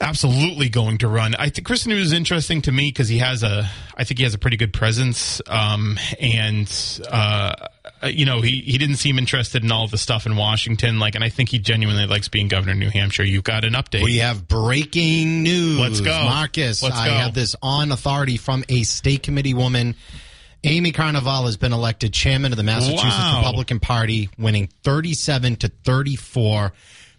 [0.02, 1.36] absolutely going to run.
[1.36, 4.24] I think Chris New is interesting to me because he has a, I think he
[4.24, 6.72] has a pretty good presence, um, and
[7.10, 7.54] uh,
[8.08, 11.24] you know he he didn't seem interested in all the stuff in Washington, like, and
[11.24, 13.24] I think he genuinely likes being governor of New Hampshire.
[13.24, 14.04] You've got an update.
[14.04, 15.80] we have breaking news.
[15.80, 16.12] Let's go.
[16.24, 16.82] Marcus.
[16.84, 19.96] Let's I have this on authority from a state committee woman.
[20.64, 23.38] Amy Carnevale has been elected chairman of the Massachusetts Wow.
[23.38, 26.74] Republican Party, winning 37 to 34.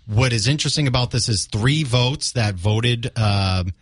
[0.07, 3.73] What is interesting about this is three votes that voted um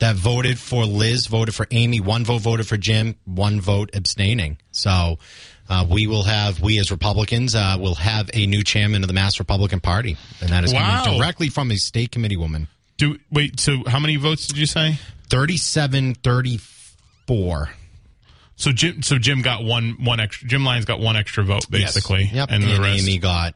[0.00, 2.00] that voted for Liz voted for Amy.
[2.00, 3.14] One vote voted for Jim.
[3.24, 4.58] One vote abstaining.
[4.72, 5.18] So
[5.68, 9.14] uh, we will have we as Republicans uh, will have a new chairman of the
[9.14, 11.02] Mass Republican Party, and that is Wow.
[11.04, 12.68] coming directly from a state committee woman.
[12.96, 13.58] Do wait.
[13.60, 14.98] So how many votes did you say?
[15.30, 17.70] 37 34.
[18.56, 19.02] So Jim.
[19.02, 19.96] So Jim got one.
[20.04, 20.46] One extra.
[20.48, 22.50] Jim Lyons got one extra vote basically, Yep.
[22.52, 23.54] and, the rest Amy got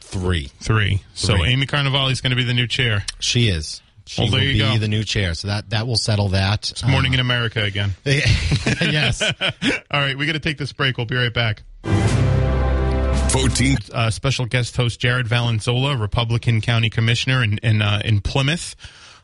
[0.00, 0.50] three.
[0.60, 1.02] three.
[1.14, 3.04] So Amy Carnevale is going to be the new chair.
[3.18, 3.80] She is.
[4.10, 4.78] She Well, there will you be go.
[4.78, 5.34] the new chair.
[5.34, 6.68] So that, that will settle that.
[6.72, 7.90] It's morning in America again.
[8.04, 8.10] Uh,
[8.80, 9.22] yes.
[9.40, 10.96] All right, we got to take this break.
[10.96, 11.62] We'll be right back.
[13.30, 13.76] 14.
[13.94, 18.74] uh, special guest host Jared Valanzola, Republican County Commissioner in in, uh, in Plymouth.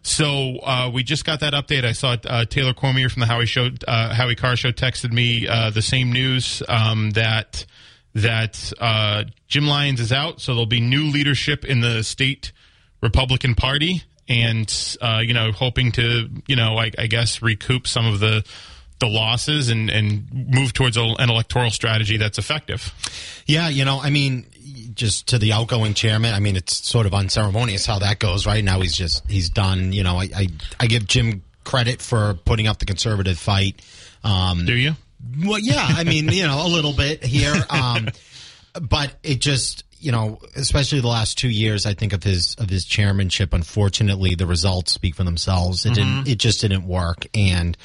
[0.03, 1.84] So uh, we just got that update.
[1.84, 5.49] I saw uh, Taylor Cormier from the Howie Show, uh, Howie Carr Show, texted me
[5.49, 7.66] uh, the same news um, that
[8.14, 10.41] that uh, Jim Lyons is out.
[10.41, 12.53] So there'll be new leadership in the state
[13.03, 18.07] Republican Party, and uh, you know, hoping to you know, I, I guess recoup some
[18.07, 18.45] of the
[18.99, 22.93] the losses and and move towards a, an electoral strategy that's effective.
[23.47, 24.47] Yeah, you know, I mean,
[24.95, 28.47] just to the outgoing chairman, I mean, it's sort of unceremonious how that goes.
[28.47, 29.93] Right now, he's just he's done.
[29.93, 30.47] You know, I I,
[30.81, 33.83] I give Jim credit for putting up the conservative fight.
[34.24, 34.95] Um, Do you?
[35.45, 38.09] well, yeah, I mean, you know, a little bit here, um,
[38.81, 39.85] but it just.
[39.99, 43.53] You know, especially the last two years, I think of his of his chairmanship.
[43.53, 45.86] Unfortunately, the results speak for themselves.
[45.86, 46.11] It didn't.
[46.11, 46.30] Mm-hmm.
[46.30, 47.76] It just didn't work, and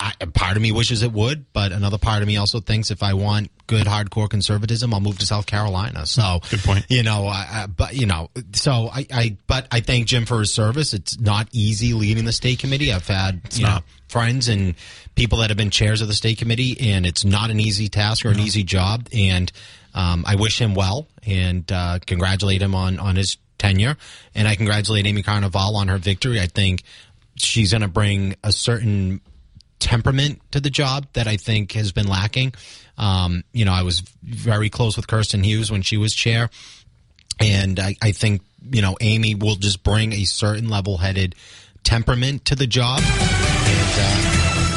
[0.00, 3.02] I, part of me wishes it would, but another part of me also thinks if
[3.02, 6.06] I want good hardcore conservatism, I'll move to South Carolina.
[6.06, 6.86] So Good point.
[6.88, 10.40] You know, I, I, but you know, so I, I, but I thank Jim for
[10.40, 10.94] his service.
[10.94, 12.92] It's not easy leading the state committee.
[12.92, 14.74] I've had you know friends and
[15.16, 18.24] people that have been chairs of the state committee, and it's not an easy task
[18.24, 19.06] or an easy job.
[19.12, 19.52] And
[19.94, 23.96] um, I wish him well and uh, congratulate him on on his tenure.
[24.34, 26.40] And I congratulate Amy Carnevale on her victory.
[26.40, 26.82] I think
[27.36, 29.20] she's going to bring a certain
[29.78, 32.54] temperament to the job that I think has been lacking.
[32.98, 36.50] Um, you know, I was very close with Kirsten Hughes when she was chair,
[37.38, 41.34] and I, I think you know Amy will just bring a certain level-headed
[41.82, 43.00] temperament to the job.
[43.02, 44.29] And, uh,